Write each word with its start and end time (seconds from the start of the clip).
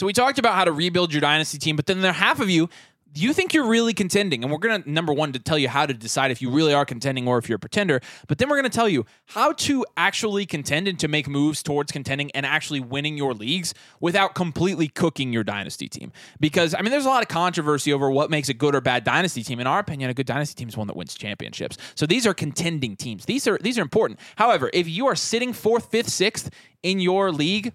So 0.00 0.06
we 0.06 0.14
talked 0.14 0.38
about 0.38 0.54
how 0.54 0.64
to 0.64 0.72
rebuild 0.72 1.12
your 1.12 1.20
dynasty 1.20 1.58
team, 1.58 1.76
but 1.76 1.84
then 1.84 2.00
there 2.00 2.10
half 2.10 2.40
of 2.40 2.48
you 2.48 2.70
do 3.12 3.22
you 3.22 3.32
think 3.32 3.52
you're 3.52 3.66
really 3.66 3.92
contending? 3.92 4.44
And 4.44 4.52
we're 4.52 4.58
going 4.58 4.84
to, 4.84 4.90
number 4.90 5.12
one, 5.12 5.32
to 5.32 5.40
tell 5.40 5.58
you 5.58 5.68
how 5.68 5.84
to 5.84 5.92
decide 5.92 6.30
if 6.30 6.40
you 6.40 6.48
really 6.48 6.72
are 6.72 6.84
contending 6.84 7.26
or 7.26 7.38
if 7.38 7.48
you're 7.48 7.56
a 7.56 7.58
pretender. 7.58 8.00
But 8.28 8.38
then 8.38 8.48
we're 8.48 8.54
going 8.54 8.70
to 8.70 8.74
tell 8.74 8.88
you 8.88 9.04
how 9.26 9.52
to 9.52 9.84
actually 9.96 10.46
contend 10.46 10.86
and 10.86 10.96
to 11.00 11.08
make 11.08 11.28
moves 11.28 11.60
towards 11.60 11.90
contending 11.90 12.30
and 12.36 12.46
actually 12.46 12.78
winning 12.78 13.16
your 13.16 13.34
leagues 13.34 13.74
without 13.98 14.36
completely 14.36 14.86
cooking 14.86 15.32
your 15.32 15.42
dynasty 15.42 15.88
team. 15.88 16.12
Because, 16.38 16.72
I 16.72 16.82
mean, 16.82 16.92
there's 16.92 17.04
a 17.04 17.08
lot 17.08 17.22
of 17.22 17.28
controversy 17.28 17.92
over 17.92 18.08
what 18.08 18.30
makes 18.30 18.48
a 18.48 18.54
good 18.54 18.76
or 18.76 18.80
bad 18.80 19.02
dynasty 19.02 19.42
team. 19.42 19.58
In 19.58 19.66
our 19.66 19.80
opinion, 19.80 20.08
a 20.08 20.14
good 20.14 20.26
dynasty 20.26 20.54
team 20.54 20.68
is 20.68 20.76
one 20.76 20.86
that 20.86 20.94
wins 20.94 21.14
championships. 21.14 21.78
So 21.96 22.06
these 22.06 22.28
are 22.28 22.34
contending 22.34 22.94
teams. 22.94 23.24
These 23.24 23.48
are, 23.48 23.58
these 23.60 23.76
are 23.76 23.82
important. 23.82 24.20
However, 24.36 24.70
if 24.72 24.88
you 24.88 25.08
are 25.08 25.16
sitting 25.16 25.52
fourth, 25.52 25.90
fifth, 25.90 26.10
sixth 26.10 26.48
in 26.84 27.00
your 27.00 27.32
league, 27.32 27.72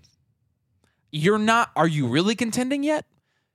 you're 1.16 1.40
not, 1.40 1.72
are 1.76 1.88
you 1.88 2.08
really 2.08 2.36
contending 2.36 2.84
yet? 2.84 3.06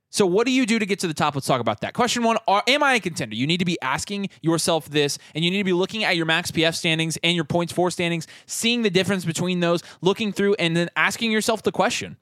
So, 0.09 0.25
what 0.25 0.45
do 0.45 0.51
you 0.51 0.65
do 0.65 0.77
to 0.77 0.85
get 0.85 0.99
to 0.99 1.07
the 1.07 1.13
top? 1.13 1.35
Let's 1.35 1.47
talk 1.47 1.61
about 1.61 1.81
that. 1.81 1.93
Question 1.93 2.23
one 2.23 2.37
are, 2.45 2.63
Am 2.67 2.83
I 2.83 2.95
a 2.95 2.99
contender? 2.99 3.33
You 3.33 3.47
need 3.47 3.59
to 3.59 3.65
be 3.65 3.77
asking 3.81 4.29
yourself 4.41 4.89
this, 4.89 5.17
and 5.33 5.45
you 5.45 5.51
need 5.51 5.59
to 5.59 5.63
be 5.63 5.71
looking 5.71 6.03
at 6.03 6.17
your 6.17 6.25
max 6.25 6.51
PF 6.51 6.75
standings 6.75 7.17
and 7.23 7.33
your 7.33 7.45
points 7.45 7.71
for 7.71 7.89
standings, 7.89 8.27
seeing 8.45 8.81
the 8.81 8.89
difference 8.89 9.23
between 9.23 9.61
those, 9.61 9.83
looking 10.01 10.33
through, 10.33 10.55
and 10.55 10.75
then 10.75 10.89
asking 10.97 11.31
yourself 11.31 11.63
the 11.63 11.71
question 11.71 12.17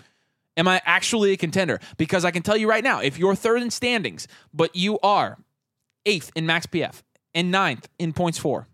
Am 0.56 0.68
I 0.68 0.82
actually 0.86 1.32
a 1.32 1.38
contender? 1.38 1.80
Because 1.98 2.26
I 2.26 2.32
can 2.32 2.44
tell 2.44 2.58
you 2.58 2.70
right 2.70 2.84
now, 2.84 3.00
if 3.00 3.18
you're 3.18 3.34
third 3.34 3.64
in 3.64 3.72
standings, 3.72 4.28
but 4.54 4.76
you 4.76 5.00
are 5.00 5.40
eighth 6.06 6.32
in 6.36 6.46
max 6.46 6.68
PF 6.68 7.02
and 7.34 7.50
ninth 7.50 7.90
in 7.98 8.14
points 8.14 8.38
for, 8.38 8.68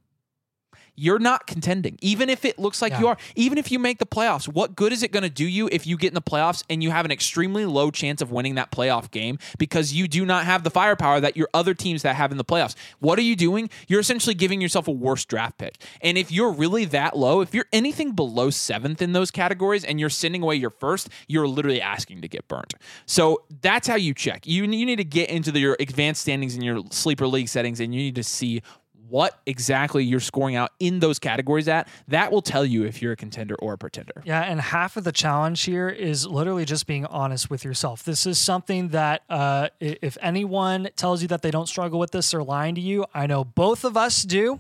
you're 0.95 1.20
not 1.20 1.48
contending. 1.48 1.98
Even 2.02 2.30
if 2.30 2.45
it 2.45 2.58
looks 2.58 2.81
like 2.81 2.94
yeah. 2.94 2.99
you 2.99 3.08
are, 3.08 3.17
even 3.35 3.58
if 3.58 3.72
you 3.72 3.79
make 3.79 3.99
the 3.99 4.05
playoffs, 4.05 4.48
what 4.48 4.76
good 4.76 4.91
is 4.91 5.04
it 5.04 5.12
going 5.12 5.24
to 5.24 5.29
do 5.29 5.46
you 5.46 5.70
if 5.71 5.85
you 5.85 5.98
get 5.98 6.10
in 6.10 6.13
the 6.13 6.21
playoffs 6.21 6.63
and 6.70 6.82
you 6.82 6.91
have 6.91 7.05
an 7.05 7.12
extremely 7.12 7.65
low 7.65 7.91
chance 7.91 8.21
of 8.21 8.32
winning 8.32 8.55
that 8.55 8.71
playoff 8.71 9.12
game 9.12 9.37
because 9.57 9.93
you 9.93 10.07
do 10.07 10.26
not 10.26 10.46
have 10.46 10.63
the 10.63 10.70
firepower 10.70 11.20
that 11.20 11.35
your 11.35 11.49
other 11.54 11.74
teams 11.74 12.02
that 12.04 12.15
have 12.15 12.32
in 12.32 12.37
the 12.37 12.46
playoffs? 12.46 12.76
What 12.99 13.20
are 13.20 13.24
you 13.24 13.35
doing? 13.35 13.70
You're 13.87 13.99
essentially 13.99 14.35
giving 14.35 14.62
yourself 14.62 14.87
a 14.87 14.91
worse 14.91 15.26
draft 15.26 15.57
pick. 15.57 15.82
And 16.02 16.18
if 16.18 16.32
you're 16.32 16.52
really 16.52 16.85
that 16.85 17.18
low, 17.18 17.41
if 17.41 17.54
you're 17.54 17.65
anything 17.74 18.13
below 18.13 18.49
seventh 18.49 19.02
in 19.02 19.13
those 19.13 19.32
categories 19.32 19.84
and 19.84 19.99
you're 19.99 20.09
sending 20.09 20.41
away 20.41 20.55
your 20.55 20.70
first, 20.70 21.09
you're 21.27 21.48
literally 21.48 21.82
asking 21.82 22.21
to 22.21 22.27
get 22.27 22.48
burnt. 22.48 22.74
So 23.05 23.43
that's 23.62 23.87
how 23.87 23.96
you 23.96 24.13
check. 24.13 24.46
You, 24.46 24.63
you 24.63 24.85
need 24.85 24.98
to 24.98 25.04
get 25.04 25.30
into 25.30 25.52
the, 25.52 25.59
your 25.59 25.77
advanced 25.80 26.21
standings 26.21 26.55
in 26.55 26.62
your 26.62 26.84
sleeper 26.91 27.27
league 27.27 27.49
settings 27.49 27.80
and 27.80 27.93
you 27.93 28.02
need 28.02 28.15
to 28.15 28.24
see 28.24 28.62
what 29.09 29.39
exactly 29.45 30.03
you're 30.03 30.20
scoring 30.20 30.55
out 30.55 30.71
in 30.79 30.99
those 30.99 31.20
categories 31.20 31.67
at, 31.67 31.87
that 32.07 32.31
will 32.31 32.41
tell 32.41 32.65
you 32.65 32.84
if 32.84 33.01
you're 33.01 33.13
a 33.13 33.15
contender 33.15 33.55
or 33.55 33.73
a 33.73 33.77
pretender. 33.77 34.21
Yeah, 34.25 34.41
and 34.41 34.59
half 34.59 34.97
of 34.97 35.03
the 35.03 35.12
challenge 35.12 35.63
here 35.63 35.89
is 35.89 36.25
literally 36.25 36.65
just 36.65 36.87
being 36.87 37.05
honest 37.05 37.49
with 37.49 37.63
yourself. 37.63 38.03
This 38.03 38.25
is 38.25 38.39
something 38.39 38.89
that 38.89 39.23
uh, 39.29 39.70
if 39.79 40.17
anyone 40.21 40.89
tells 40.95 41.21
you 41.21 41.27
that 41.29 41.41
they 41.41 41.51
don't 41.51 41.67
struggle 41.67 41.99
with 41.99 42.12
this, 42.12 42.31
they're 42.31 42.43
lying 42.43 42.75
to 42.75 42.81
you. 42.81 43.05
I 43.13 43.27
know 43.27 43.43
both 43.43 43.84
of 43.84 43.97
us 43.97 44.23
do. 44.23 44.59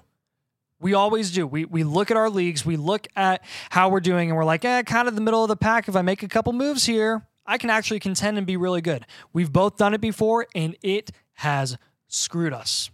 We 0.79 0.93
always 0.93 1.31
do. 1.31 1.47
We, 1.47 1.65
we 1.65 1.83
look 1.83 2.11
at 2.11 2.17
our 2.17 2.29
leagues, 2.29 2.65
we 2.65 2.75
look 2.75 3.07
at 3.15 3.43
how 3.69 3.89
we're 3.89 4.01
doing, 4.01 4.29
and 4.29 4.37
we're 4.37 4.45
like, 4.45 4.65
eh, 4.65 4.83
kind 4.83 5.07
of 5.07 5.15
the 5.15 5.21
middle 5.21 5.43
of 5.43 5.47
the 5.47 5.55
pack. 5.55 5.87
If 5.87 5.95
I 5.95 6.01
make 6.01 6.21
a 6.21 6.27
couple 6.27 6.53
moves 6.53 6.85
here, 6.85 7.25
I 7.45 7.57
can 7.57 7.69
actually 7.69 7.99
contend 7.99 8.37
and 8.37 8.45
be 8.45 8.57
really 8.57 8.81
good. 8.81 9.05
We've 9.31 9.51
both 9.51 9.77
done 9.77 9.93
it 9.93 10.01
before, 10.01 10.47
and 10.53 10.75
it 10.81 11.11
has 11.35 11.77
screwed 12.07 12.53
us. 12.53 12.89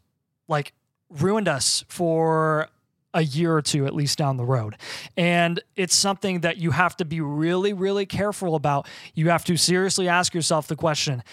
Like 0.48 0.74
ruined 1.12 1.48
us 1.48 1.84
for 1.88 2.70
a 3.14 3.24
year 3.24 3.56
or 3.56 3.62
two 3.62 3.86
at 3.86 3.94
least 3.94 4.18
down 4.18 4.38
the 4.38 4.46
road. 4.46 4.78
And 5.18 5.60
it's 5.76 5.96
something 5.96 6.42
that 6.42 6.58
you 6.58 6.72
have 6.72 6.96
to 6.98 7.06
be 7.06 7.20
really, 7.20 7.74
really 7.74 8.06
careful 8.06 8.56
about. 8.56 8.88
You 9.14 9.30
have 9.30 9.44
to 9.46 9.58
seriously 9.58 10.08
ask 10.08 10.34
yourself 10.34 10.68
the 10.68 10.76
question 10.76 11.24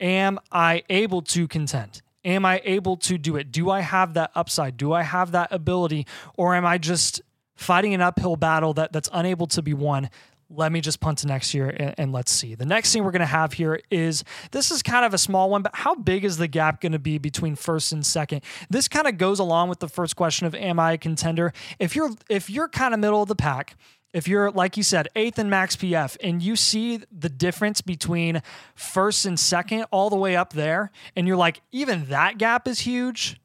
Am 0.00 0.38
I 0.52 0.82
able 0.88 1.22
to 1.22 1.48
contend? 1.48 2.02
Am 2.24 2.44
I 2.44 2.60
able 2.64 2.96
to 2.98 3.16
do 3.18 3.36
it? 3.36 3.50
Do 3.52 3.70
I 3.70 3.80
have 3.80 4.14
that 4.14 4.30
upside? 4.34 4.76
Do 4.76 4.92
I 4.92 5.02
have 5.02 5.32
that 5.32 5.52
ability? 5.52 6.06
Or 6.36 6.54
am 6.54 6.66
I 6.66 6.78
just 6.78 7.22
fighting 7.56 7.94
an 7.94 8.00
uphill 8.00 8.36
battle 8.36 8.74
that, 8.74 8.92
that's 8.92 9.08
unable 9.12 9.46
to 9.48 9.62
be 9.62 9.74
won 9.74 10.10
let 10.50 10.72
me 10.72 10.80
just 10.80 11.00
punt 11.00 11.18
to 11.18 11.26
next 11.26 11.52
year 11.52 11.68
and, 11.68 11.94
and, 11.98 12.12
let's 12.12 12.32
see. 12.32 12.54
The 12.54 12.64
next 12.64 12.92
thing 12.92 13.04
we're 13.04 13.10
going 13.10 13.20
to 13.20 13.26
have 13.26 13.52
here 13.52 13.80
is 13.90 14.24
this 14.50 14.70
is 14.70 14.82
kind 14.82 15.04
of 15.04 15.12
a 15.12 15.18
small 15.18 15.50
one, 15.50 15.62
but 15.62 15.74
how 15.74 15.94
big 15.94 16.24
is 16.24 16.38
the 16.38 16.48
gap 16.48 16.80
going 16.80 16.92
to 16.92 16.98
be 16.98 17.18
between 17.18 17.54
first 17.54 17.92
and 17.92 18.04
second? 18.04 18.42
This 18.70 18.88
kind 18.88 19.06
of 19.06 19.18
goes 19.18 19.38
along 19.38 19.68
with 19.68 19.80
the 19.80 19.88
first 19.88 20.16
question 20.16 20.46
of 20.46 20.54
am 20.54 20.80
I 20.80 20.92
a 20.92 20.98
contender? 20.98 21.52
If 21.78 21.94
you're 21.94 22.10
if 22.28 22.48
you're 22.48 22.68
kind 22.68 22.94
of 22.94 23.00
middle 23.00 23.22
of 23.22 23.28
the 23.28 23.36
pack, 23.36 23.76
if 24.14 24.26
you're 24.26 24.50
like 24.50 24.76
you 24.76 24.82
said, 24.82 25.08
eighth 25.16 25.38
in 25.38 25.50
max 25.50 25.76
PF, 25.76 26.16
and 26.22 26.42
you 26.42 26.56
see 26.56 27.02
the 27.12 27.28
difference 27.28 27.82
between 27.82 28.42
first 28.74 29.26
and 29.26 29.38
second 29.38 29.84
all 29.90 30.08
the 30.08 30.16
way 30.16 30.34
up 30.34 30.54
there, 30.54 30.90
and 31.14 31.26
you're 31.26 31.36
like, 31.36 31.60
even 31.72 32.06
that 32.06 32.38
gap 32.38 32.66
is 32.66 32.80
huge 32.80 33.38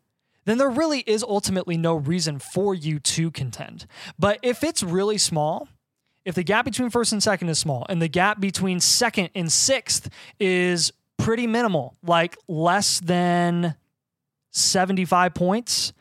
then 0.46 0.58
there 0.58 0.70
really 0.70 1.00
is 1.02 1.24
ultimately 1.24 1.78
no 1.78 1.96
reason 1.96 2.40
for 2.40 2.75
you 2.75 3.00
to 3.00 3.31
contend. 3.31 3.85
But 4.20 4.40
if 4.41 4.64
it's 4.64 4.84
really 4.84 5.18
small, 5.18 5.70
if 6.25 6.35
the 6.35 6.44
gap 6.44 6.66
between 6.66 6.89
first 6.89 7.11
and 7.11 7.22
second 7.22 7.50
is 7.50 7.59
small 7.59 7.85
and 7.89 8.01
the 8.01 8.07
gap 8.07 8.39
between 8.39 8.79
second 8.79 9.29
and 9.35 9.51
sixth 9.51 10.09
is 10.39 10.91
pretty 11.17 11.47
minimal, 11.47 11.95
like 12.03 12.38
less 12.47 13.00
than 13.00 13.75
75 14.51 15.34
points, 15.34 15.94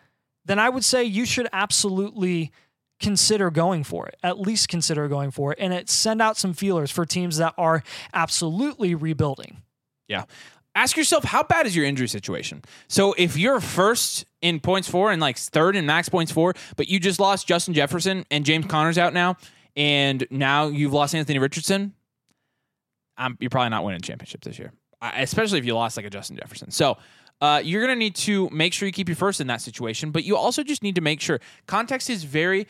then 0.45 0.59
I 0.59 0.69
would 0.69 0.85
say 0.85 1.05
you 1.05 1.25
should 1.25 1.49
absolutely 1.53 2.53
consider 3.01 3.51
going 3.51 3.83
for 3.85 4.07
it. 4.07 4.17
At 4.23 4.41
least 4.41 4.69
consider 4.69 5.09
going 5.09 5.33
for 5.33 5.53
it 5.53 5.59
and 5.61 5.73
it 5.73 5.91
send 5.91 6.23
out 6.23 6.37
some 6.37 6.53
feelers 6.53 6.91
for 6.91 7.05
teams 7.05 7.39
that 7.39 7.55
are 7.59 7.83
absolutely 8.15 8.95
rebuilding. 8.95 9.63
Yeah. 10.09 10.25
Ask 10.75 10.97
yourself 10.97 11.25
how 11.25 11.43
bad 11.43 11.67
is 11.67 11.77
your 11.77 11.85
injury 11.85 12.09
situation? 12.09 12.63
So 12.89 13.15
if 13.19 13.37
you're 13.37 13.61
first 13.61 14.25
in 14.41 14.59
points 14.59 14.89
for 14.89 15.11
and 15.11 15.21
like 15.21 15.37
third 15.37 15.77
in 15.77 15.85
max 15.85 16.09
points 16.09 16.33
for, 16.33 16.55
but 16.77 16.89
you 16.89 16.99
just 16.99 17.21
lost 17.21 17.47
Justin 17.47 17.75
Jefferson 17.75 18.25
and 18.31 18.45
James 18.45 18.67
Conner's 18.67 18.97
out 18.97 19.13
now, 19.13 19.37
and 19.77 20.27
now 20.31 20.69
you've 20.69 20.93
lost 20.93 21.15
Anthony 21.15 21.39
Richardson, 21.39 21.95
um, 23.17 23.37
you're 23.41 23.51
probably 23.51 23.71
not 23.71 23.85
winning 23.85 24.01
championships 24.01 24.47
this 24.47 24.59
year, 24.59 24.73
especially 25.01 25.59
if 25.59 25.65
you 25.65 25.75
lost 25.75 25.97
like 25.97 26.07
a 26.07 26.11
Justin 26.11 26.37
Jefferson. 26.37 26.71
So 26.71 26.99
uh, 27.41 27.61
you're 27.63 27.85
going 27.85 27.95
to 27.95 27.99
need 27.99 28.15
to 28.15 28.49
make 28.51 28.73
sure 28.73 28.87
you 28.87 28.93
keep 28.93 29.09
your 29.09 29.17
first 29.17 29.41
in 29.41 29.47
that 29.49 29.61
situation, 29.61 30.11
but 30.11 30.25
you 30.25 30.37
also 30.37 30.63
just 30.63 30.83
need 30.83 30.95
to 30.95 31.01
make 31.01 31.21
sure 31.21 31.41
context 31.67 32.09
is 32.09 32.25
very, 32.25 32.67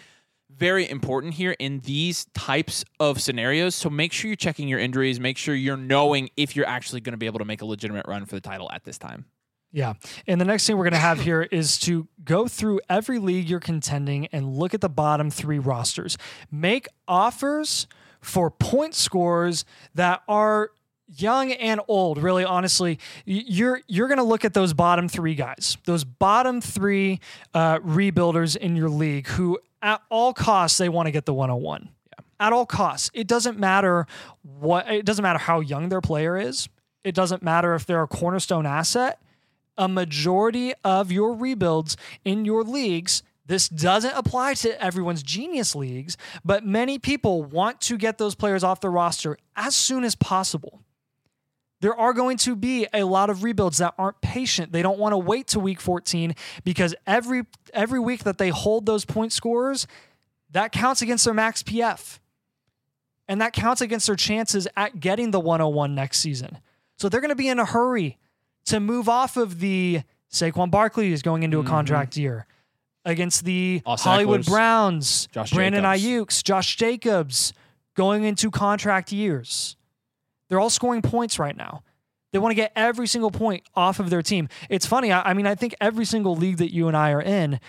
very 0.50 0.88
important 0.88 1.34
here 1.34 1.54
in 1.58 1.80
these 1.80 2.26
types 2.34 2.84
of 2.98 3.20
scenarios. 3.20 3.74
So 3.74 3.90
make 3.90 4.12
sure 4.12 4.28
you're 4.28 4.36
checking 4.36 4.69
your 4.69 4.78
injuries, 4.78 5.20
make 5.20 5.36
sure 5.36 5.54
you're 5.54 5.76
knowing 5.76 6.30
if 6.36 6.56
you're 6.56 6.66
actually 6.66 7.00
going 7.00 7.12
to 7.12 7.19
be 7.19 7.26
able 7.26 7.38
to 7.38 7.44
make 7.44 7.62
a 7.62 7.66
legitimate 7.66 8.06
run 8.06 8.24
for 8.26 8.34
the 8.34 8.40
title 8.40 8.70
at 8.72 8.84
this 8.84 8.98
time. 8.98 9.26
Yeah. 9.72 9.94
And 10.27 10.41
the 10.41 10.44
next 10.44 10.66
thing 10.66 10.77
we're 10.77 10.84
going 10.84 10.93
to 10.93 10.99
have 10.99 11.21
here 11.21 11.43
is 11.50 11.78
to 11.81 12.06
go 12.25 12.47
through 12.47 12.81
every 12.88 13.19
league 13.19 13.49
you're 13.49 13.60
contending 13.60 14.27
and 14.27 14.55
look 14.55 14.75
at 14.75 14.81
the 14.81 14.88
bottom 14.88 15.31
three 15.31 15.59
rosters. 15.59 16.19
Make 16.50 16.87
offers 17.09 17.87
for 18.21 18.50
point 18.50 18.94
scores 18.94 19.65
that 19.94 20.22
are 20.28 20.71
young 21.15 21.53
and 21.53 21.81
old 21.88 22.16
really 22.16 22.44
honestly 22.44 22.99
you're 23.27 23.82
you're 23.87 24.09
going 24.09 24.19
to 24.19 24.25
look 24.25 24.47
at 24.47 24.55
those 24.55 24.72
bottom 24.72 25.09
3 25.09 25.34
guys 25.34 25.77
those 25.84 26.05
bottom 26.05 26.61
3 26.61 27.21
uh, 27.53 27.78
rebuilders 27.81 28.56
in 28.56 28.77
your 28.77 28.88
league 28.88 29.27
who 29.27 29.59
at 29.82 30.00
all 30.09 30.32
costs 30.32 30.78
they 30.78 30.88
want 30.88 31.06
to 31.06 31.11
get 31.11 31.27
the 31.27 31.34
101 31.34 31.91
yeah. 32.06 32.25
at 32.47 32.53
all 32.53 32.65
costs 32.65 33.11
it 33.12 33.27
doesn't 33.27 33.59
matter 33.59 34.06
what 34.43 34.91
it 34.91 35.05
doesn't 35.05 35.22
matter 35.22 35.41
how 35.41 35.61
young 35.61 35.91
their 35.91 36.00
player 36.00 36.38
is 36.38 36.69
it 37.05 37.15
doesn't 37.15 37.43
matter 37.43 37.75
if 37.75 37.84
they're 37.84 38.05
a 38.05 38.09
cornerstone 38.09 38.65
asset 38.65 39.21
a 39.77 39.88
majority 39.88 40.75
of 40.84 41.10
your 41.10 41.34
rebuilds 41.34 41.97
in 42.25 42.44
your 42.44 42.62
leagues 42.62 43.22
this 43.47 43.69
doesn't 43.69 44.15
apply 44.15 44.55
to 44.55 44.82
everyone's 44.82 45.23
genius 45.23 45.75
leagues, 45.75 46.17
but 46.44 46.64
many 46.64 46.99
people 46.99 47.43
want 47.43 47.81
to 47.82 47.99
get 47.99 48.19
those 48.19 48.35
players 48.35 48.62
off 48.62 48.81
the 48.81 48.88
roster 48.88 49.37
as 49.56 49.75
soon 49.75 50.05
as 50.05 50.14
possible. 50.14 50.81
There 51.81 51.94
are 51.94 52.12
going 52.12 52.37
to 52.38 52.55
be 52.55 52.87
a 52.94 53.02
lot 53.02 53.29
of 53.29 53.43
rebuilds 53.43 53.79
that 53.79 53.94
aren't 53.99 54.20
patient. 54.20 54.70
They 54.70 54.82
don't 54.82 55.00
want 55.00 55.14
to 55.14 55.19
wait 55.19 55.49
to 55.49 55.61
week 55.61 55.81
14 55.81 56.37
because 56.62 56.94
every 57.06 57.43
every 57.75 57.99
week 57.99 58.23
that 58.23 58.38
they 58.38 58.50
hold 58.50 58.87
those 58.87 59.05
point 59.05 59.32
scores, 59.32 59.88
that 60.52 60.70
counts 60.70 61.02
against 61.02 61.25
their 61.25 61.35
max 61.35 61.64
PF. 61.64 62.20
And 63.26 63.41
that 63.41 63.52
counts 63.52 63.81
against 63.81 64.06
their 64.06 64.17
chances 64.17 64.69
at 64.76 65.00
getting 65.00 65.32
the 65.32 65.41
101 65.41 65.94
next 65.94 66.20
season. 66.20 66.58
So 66.99 67.08
they're 67.08 67.20
going 67.20 67.31
to 67.31 67.35
be 67.35 67.49
in 67.49 67.58
a 67.58 67.64
hurry 67.64 68.19
to 68.67 68.81
move 68.81 69.09
off 69.09 69.37
of 69.37 69.61
the 69.61 70.03
Saquon 70.31 70.70
Barkley 70.70 71.12
is 71.12 71.23
going 71.23 71.43
into 71.43 71.59
a 71.59 71.61
mm-hmm. 71.62 71.70
contract 71.70 72.17
year 72.17 72.47
against 73.05 73.44
the 73.44 73.82
Hollywood 73.85 74.47
Browns, 74.47 75.29
Josh 75.32 75.53
Brandon 75.53 75.85
Aiyuk's, 75.85 76.43
Josh 76.43 76.76
Jacobs 76.76 77.53
going 77.94 78.25
into 78.25 78.50
contract 78.50 79.12
years. 79.12 79.76
They're 80.49 80.61
all 80.61 80.70
scoring 80.70 81.03
points 81.03 81.38
right 81.38 81.56
now. 81.56 81.82
They 82.32 82.38
want 82.38 82.53
to 82.53 82.56
get 82.56 82.73
every 82.75 83.06
single 83.06 83.31
point 83.31 83.64
off 83.75 84.00
of 84.00 84.09
their 84.09 84.23
team. 84.23 84.49
It's 84.70 84.87
funny. 84.87 85.12
I, 85.12 85.31
I 85.31 85.35
mean, 85.35 85.47
I 85.47 85.55
think 85.55 85.75
every 85.81 86.05
single 86.05 86.35
league 86.35 86.58
that 86.58 86.73
you 86.73 86.88
and 86.88 86.97
I 86.97 87.11
are 87.12 87.20
in, 87.20 87.61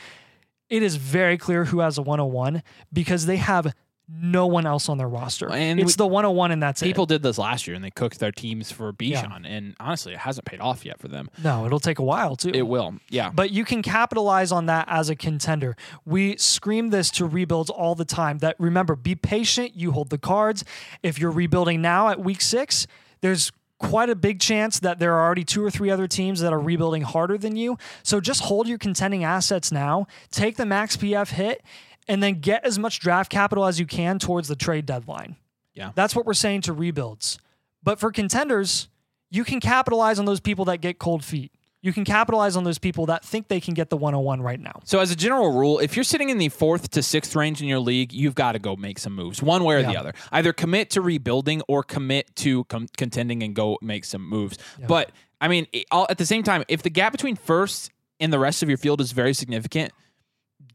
it 0.70 0.84
is 0.84 0.96
very 0.96 1.38
clear 1.38 1.66
who 1.66 1.80
has 1.80 1.98
a 1.98 2.02
101 2.02 2.64
because 2.92 3.26
they 3.26 3.38
have 3.38 3.74
no 4.22 4.46
one 4.48 4.66
else 4.66 4.90
on 4.90 4.98
their 4.98 5.08
roster. 5.08 5.50
And 5.50 5.80
it's 5.80 5.94
we- 5.94 5.98
the 5.98 6.08
101 6.08 6.52
and 6.52 6.62
that's 6.62 6.82
it. 6.82 6.86
People 6.86 7.06
did 7.06 7.24
this 7.24 7.38
last 7.38 7.68
year 7.68 7.76
and 7.76 7.84
they 7.84 7.90
cooked 7.92 8.20
their 8.20 8.32
teams 8.32 8.72
for 8.72 8.94
Bijan, 8.94 9.12
Yeah. 9.12 9.38
and 9.46 9.76
honestly, 9.80 10.14
it 10.14 10.20
hasn't 10.20 10.46
paid 10.46 10.60
off 10.60 10.86
yet 10.86 11.00
for 11.00 11.08
them. 11.08 11.30
No, 11.44 11.66
it'll 11.66 11.80
take 11.80 12.00
a 12.00 12.04
while 12.04 12.36
too. 12.36 12.52
It 12.54 12.68
will, 12.68 12.96
yeah. 13.10 13.32
but 13.34 13.52
you 13.52 13.66
can 13.66 13.82
capitalize 13.82 14.52
on 14.52 14.68
that 14.68 14.86
as 14.90 15.10
a 15.10 15.16
contender. 15.16 15.76
We 16.06 16.38
scream 16.38 16.90
this 16.90 17.10
to 17.12 17.26
rebuilds 17.26 17.70
all 17.70 17.96
the 17.96 18.06
time 18.06 18.38
that 18.40 18.56
remember, 18.60 18.96
be 18.96 19.16
patient, 19.16 19.76
you 19.76 19.92
hold 19.92 20.10
the 20.10 20.18
cards. 20.18 20.64
If 21.02 21.18
you're 21.20 21.32
rebuilding 21.32 21.82
now 21.82 22.10
at 22.10 22.20
week 22.20 22.42
six, 22.42 22.88
there's 23.22 23.52
quite 23.80 24.10
a 24.10 24.16
big 24.16 24.40
chance 24.40 24.80
that 24.80 25.00
there 25.00 25.14
are 25.16 25.22
already 25.26 25.44
two 25.44 25.64
or 25.66 25.70
three 25.70 25.90
other 25.90 26.08
teams 26.08 26.40
that 26.40 26.54
are 26.54 26.60
rebuilding 26.60 27.02
harder 27.02 27.38
than 27.38 27.56
you. 27.58 27.78
So 28.02 28.22
just 28.22 28.42
hold 28.44 28.66
your 28.68 28.78
contending 28.78 29.26
assets 29.26 29.72
now, 29.74 30.08
take 30.32 30.56
the 30.56 30.66
max 30.66 30.96
PF 30.96 31.32
hit, 31.32 31.62
and 32.08 32.22
then 32.22 32.40
get 32.40 32.66
as 32.66 32.78
much 32.80 33.00
draft 33.00 33.32
capital 33.32 33.66
as 33.66 33.80
you 33.80 33.86
can 33.86 34.20
towards 34.20 34.48
the 34.48 34.56
trade 34.56 34.86
deadline. 34.86 35.36
Yeah. 35.74 35.92
That's 35.96 36.16
what 36.16 36.26
we're 36.26 36.34
saying 36.34 36.62
to 36.62 36.74
rebuilds. 36.74 37.40
But 37.82 38.00
for 38.00 38.12
contenders, 38.12 38.88
you 39.30 39.44
can 39.44 39.60
capitalize 39.60 40.20
on 40.20 40.26
those 40.26 40.40
people 40.40 40.66
that 40.66 40.82
get 40.82 41.00
cold 41.00 41.24
feet. 41.24 41.52
You 41.82 41.92
can 41.92 42.06
capitalize 42.06 42.56
on 42.56 42.64
those 42.64 42.78
people 42.78 43.08
that 43.08 43.26
think 43.26 43.50
they 43.50 43.60
can 43.60 43.74
get 43.74 43.90
the 43.90 43.98
101 43.98 44.42
right 44.42 44.60
now. 44.60 44.80
So, 44.86 45.00
as 45.00 45.12
a 45.12 45.18
general 45.18 45.52
rule, 45.52 45.80
if 45.80 45.98
you're 45.98 46.06
sitting 46.06 46.30
in 46.30 46.38
the 46.38 46.48
fourth 46.48 46.92
to 46.92 47.04
sixth 47.04 47.36
range 47.36 47.62
in 47.62 47.68
your 47.68 47.80
league, 47.80 48.14
you've 48.14 48.36
got 48.36 48.54
to 48.54 48.60
go 48.60 48.78
make 48.78 49.00
some 49.00 49.14
moves, 49.14 49.44
one 49.44 49.66
way 49.66 49.76
or 49.76 49.82
the 49.84 49.98
other. 49.98 50.14
Either 50.32 50.54
commit 50.54 50.92
to 50.92 51.02
rebuilding 51.02 51.62
or 51.68 51.84
commit 51.84 52.34
to 52.38 52.64
com- 52.66 52.88
contending 52.96 53.44
and 53.44 53.54
go 53.54 53.78
make 53.82 54.06
some 54.06 54.26
moves. 54.26 54.58
But 54.88 55.12
I 55.42 55.50
mean, 55.50 55.68
at 55.92 56.18
the 56.18 56.26
same 56.26 56.44
time, 56.44 56.64
if 56.70 56.84
the 56.84 56.90
gap 56.90 57.12
between 57.12 57.36
first 57.36 57.92
and 58.18 58.32
the 58.32 58.40
rest 58.40 58.64
of 58.64 58.70
your 58.70 58.78
field 58.78 59.02
is 59.02 59.12
very 59.12 59.34
significant, 59.34 59.92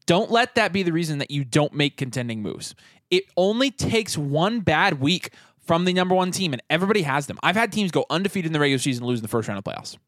don't 0.08 0.30
let 0.30 0.54
that 0.54 0.72
be 0.72 0.82
the 0.82 0.90
reason 0.92 1.18
that 1.18 1.30
you 1.30 1.44
don't 1.44 1.74
make 1.74 1.98
contending 1.98 2.40
moves. 2.40 2.74
It 3.10 3.24
only 3.36 3.70
takes 3.70 4.16
one 4.16 4.60
bad 4.60 5.00
week 5.00 5.34
from 5.66 5.84
the 5.84 5.92
number 5.92 6.14
one 6.14 6.30
team, 6.30 6.54
and 6.54 6.62
everybody 6.70 7.02
has 7.02 7.26
them. 7.26 7.38
I've 7.42 7.56
had 7.56 7.70
teams 7.72 7.90
go 7.90 8.06
undefeated 8.08 8.46
in 8.46 8.54
the 8.54 8.58
regular 8.58 8.78
season 8.78 9.02
and 9.04 9.08
lose 9.10 9.18
in 9.18 9.22
the 9.22 9.28
first 9.28 9.48
round 9.48 9.58
of 9.58 9.64
playoffs. 9.64 9.98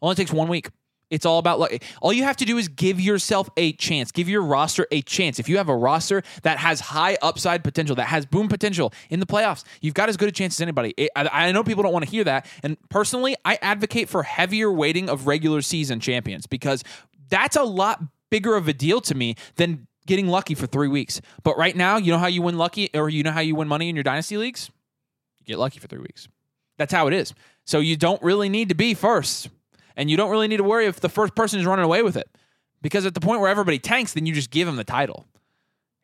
Only 0.00 0.14
takes 0.16 0.32
one 0.32 0.48
week. 0.48 0.70
It's 1.10 1.26
all 1.26 1.38
about 1.38 1.60
luck. 1.60 1.72
All 2.00 2.10
you 2.10 2.22
have 2.24 2.38
to 2.38 2.46
do 2.46 2.56
is 2.56 2.68
give 2.68 2.98
yourself 2.98 3.50
a 3.58 3.74
chance. 3.74 4.12
Give 4.12 4.30
your 4.30 4.40
roster 4.40 4.86
a 4.90 5.02
chance. 5.02 5.38
If 5.38 5.46
you 5.46 5.58
have 5.58 5.68
a 5.68 5.76
roster 5.76 6.22
that 6.42 6.56
has 6.56 6.80
high 6.80 7.18
upside 7.20 7.62
potential, 7.62 7.94
that 7.96 8.06
has 8.06 8.24
boom 8.24 8.48
potential 8.48 8.94
in 9.10 9.20
the 9.20 9.26
playoffs, 9.26 9.62
you've 9.82 9.92
got 9.92 10.08
as 10.08 10.16
good 10.16 10.30
a 10.30 10.32
chance 10.32 10.56
as 10.56 10.62
anybody. 10.62 10.94
It- 10.96 11.10
I, 11.14 11.48
I 11.48 11.52
know 11.52 11.62
people 11.64 11.82
don't 11.82 11.92
want 11.92 12.06
to 12.06 12.10
hear 12.10 12.24
that. 12.24 12.46
And 12.62 12.78
personally, 12.88 13.36
I 13.44 13.58
advocate 13.60 14.08
for 14.08 14.22
heavier 14.22 14.72
weighting 14.72 15.10
of 15.10 15.26
regular 15.26 15.60
season 15.60 16.00
champions 16.00 16.46
because 16.46 16.82
that's 17.28 17.56
a 17.56 17.62
lot 17.62 18.02
bigger 18.32 18.56
of 18.56 18.66
a 18.66 18.72
deal 18.72 19.02
to 19.02 19.14
me 19.14 19.36
than 19.56 19.86
getting 20.06 20.26
lucky 20.26 20.54
for 20.54 20.66
three 20.66 20.88
weeks. 20.88 21.20
But 21.42 21.58
right 21.58 21.76
now, 21.76 21.98
you 21.98 22.10
know 22.10 22.18
how 22.18 22.28
you 22.28 22.40
win 22.40 22.56
lucky 22.56 22.88
or 22.94 23.10
you 23.10 23.22
know 23.22 23.30
how 23.30 23.40
you 23.40 23.54
win 23.54 23.68
money 23.68 23.90
in 23.90 23.94
your 23.94 24.02
dynasty 24.02 24.38
leagues? 24.38 24.70
You 25.40 25.46
get 25.46 25.58
lucky 25.58 25.78
for 25.78 25.86
three 25.86 26.00
weeks. 26.00 26.28
That's 26.78 26.94
how 26.94 27.06
it 27.08 27.12
is. 27.12 27.34
So 27.66 27.78
you 27.78 27.94
don't 27.94 28.22
really 28.22 28.48
need 28.48 28.70
to 28.70 28.74
be 28.74 28.94
first. 28.94 29.50
And 29.96 30.10
you 30.10 30.16
don't 30.16 30.30
really 30.30 30.48
need 30.48 30.56
to 30.56 30.64
worry 30.64 30.86
if 30.86 31.00
the 31.00 31.10
first 31.10 31.34
person 31.34 31.60
is 31.60 31.66
running 31.66 31.84
away 31.84 32.02
with 32.02 32.16
it. 32.16 32.26
Because 32.80 33.04
at 33.04 33.12
the 33.12 33.20
point 33.20 33.42
where 33.42 33.50
everybody 33.50 33.78
tanks, 33.78 34.14
then 34.14 34.24
you 34.24 34.32
just 34.32 34.50
give 34.50 34.66
them 34.66 34.76
the 34.76 34.84
title. 34.84 35.26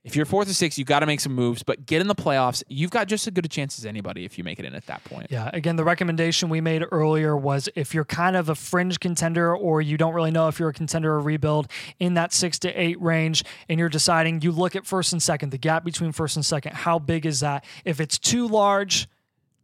If 0.04 0.16
you're 0.16 0.24
fourth 0.24 0.48
or 0.48 0.54
sixth, 0.54 0.78
you've 0.78 0.88
got 0.88 1.00
to 1.00 1.06
make 1.06 1.20
some 1.20 1.34
moves, 1.34 1.62
but 1.62 1.84
get 1.84 2.00
in 2.00 2.06
the 2.06 2.14
playoffs. 2.14 2.62
You've 2.68 2.90
got 2.90 3.08
just 3.08 3.26
as 3.26 3.32
good 3.32 3.44
a 3.44 3.48
chance 3.48 3.78
as 3.78 3.84
anybody 3.84 4.24
if 4.24 4.38
you 4.38 4.44
make 4.44 4.58
it 4.58 4.64
in 4.64 4.74
at 4.74 4.86
that 4.86 5.02
point. 5.04 5.26
Yeah. 5.30 5.50
Again, 5.52 5.76
the 5.76 5.84
recommendation 5.84 6.48
we 6.48 6.60
made 6.60 6.84
earlier 6.90 7.36
was 7.36 7.68
if 7.74 7.94
you're 7.94 8.04
kind 8.04 8.36
of 8.36 8.48
a 8.48 8.54
fringe 8.54 9.00
contender 9.00 9.54
or 9.54 9.82
you 9.82 9.96
don't 9.96 10.14
really 10.14 10.30
know 10.30 10.48
if 10.48 10.58
you're 10.58 10.68
a 10.68 10.72
contender 10.74 11.12
or 11.12 11.20
rebuild 11.20 11.68
in 11.98 12.14
that 12.14 12.32
six 12.32 12.58
to 12.60 12.72
eight 12.80 13.00
range 13.02 13.44
and 13.68 13.78
you're 13.78 13.88
deciding, 13.88 14.40
you 14.40 14.52
look 14.52 14.76
at 14.76 14.86
first 14.86 15.12
and 15.12 15.22
second, 15.22 15.50
the 15.50 15.58
gap 15.58 15.84
between 15.84 16.12
first 16.12 16.36
and 16.36 16.46
second, 16.46 16.74
how 16.74 16.98
big 16.98 17.26
is 17.26 17.40
that? 17.40 17.64
If 17.84 18.00
it's 18.00 18.18
too 18.18 18.46
large, 18.46 19.08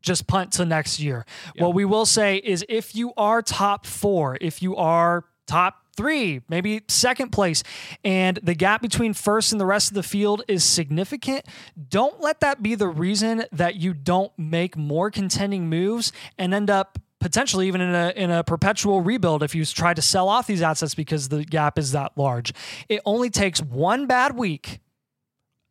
just 0.03 0.27
punt 0.27 0.53
to 0.55 0.67
next 0.67 1.01
year. 1.01 1.25
What 1.57 1.75
we 1.75 1.85
will 1.85 2.07
say 2.07 2.37
is 2.37 2.65
if 2.69 2.95
you 2.95 3.15
are 3.17 3.41
top 3.41 3.87
four, 3.87 4.37
if 4.41 4.63
you 4.63 4.77
are 4.77 5.25
top 5.47 5.84
three, 5.95 6.43
maybe 6.49 6.83
second 6.89 7.31
place, 7.31 7.63
and 8.05 8.39
the 8.43 8.55
gap 8.55 8.83
between 8.83 9.15
first 9.15 9.53
and 9.53 9.61
the 9.61 9.67
rest 9.67 9.91
of 9.91 9.95
the 9.95 10.03
field 10.03 10.43
is 10.49 10.65
significant, 10.65 11.47
don't 11.89 12.21
let 12.21 12.41
that 12.41 12.63
be 12.63 12.75
the 12.75 12.89
reason 12.89 13.45
that 13.53 13.77
you 13.77 13.95
don't 13.95 14.33
make 14.39 14.77
more 14.77 15.11
contending 15.11 15.69
moves 15.69 16.13
and 16.39 16.53
end 16.53 16.71
up 16.71 16.99
potentially 17.21 17.67
even 17.67 17.81
in 17.81 17.95
a 17.95 18.13
in 18.17 18.31
a 18.31 18.45
perpetual 18.45 19.01
rebuild 19.01 19.43
if 19.43 19.55
you 19.55 19.65
try 19.65 19.95
to 19.95 20.03
sell 20.03 20.29
off 20.29 20.47
these 20.47 20.61
assets 20.61 20.95
because 20.95 21.31
the 21.31 21.45
gap 21.45 21.79
is 21.79 21.93
that 21.93 22.13
large. 22.17 22.53
It 22.89 23.01
only 23.07 23.31
takes 23.31 23.63
one 23.63 24.07
bad 24.07 24.37
week 24.37 24.81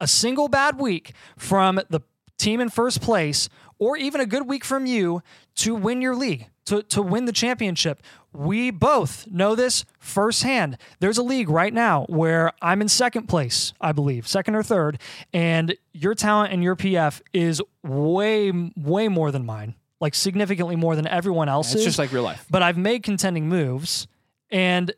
a 0.04 0.08
single 0.08 0.50
bad 0.50 0.78
week 0.80 1.14
from 1.38 1.80
the 1.90 2.02
team 2.38 2.60
in 2.60 2.70
first 2.70 3.02
place 3.02 3.48
or 3.80 3.98
even 3.98 4.20
a 4.20 4.26
good 4.26 4.48
week 4.48 4.66
from 4.66 4.86
you 4.86 5.24
to 5.56 5.74
win 5.76 6.02
your 6.02 6.16
league, 6.16 6.48
to, 6.66 6.84
to 6.84 7.02
win 7.02 7.26
the 7.26 7.32
championship. 7.32 8.02
We 8.34 8.72
both 8.72 9.28
know 9.28 9.56
this 9.56 9.86
firsthand. 10.00 10.78
There's 11.00 11.18
a 11.18 11.24
league 11.24 11.50
right 11.50 11.74
now 11.74 12.06
where 12.10 12.52
I'm 12.62 12.82
in 12.82 12.90
second 12.90 13.28
place, 13.28 13.74
I 13.80 13.92
believe, 13.92 14.28
second 14.28 14.56
or 14.56 14.64
third, 14.64 15.00
and 15.32 15.76
your 15.94 16.16
talent 16.16 16.52
and 16.52 16.64
your 16.64 16.76
PF 16.76 17.22
is 17.32 17.62
way, 17.84 18.52
way 18.76 19.08
more 19.08 19.32
than 19.32 19.46
mine, 19.46 19.76
like 20.02 20.16
significantly 20.16 20.76
more 20.76 20.96
than 20.96 21.08
everyone 21.08 21.48
else's 21.48 21.76
It's 21.76 21.84
just 21.86 22.00
like 22.00 22.12
real 22.12 22.24
life. 22.24 22.46
but 22.50 22.64
I've 22.64 22.78
made 22.78 23.04
contending 23.04 23.48
moves, 23.48 24.08
and 24.50 24.92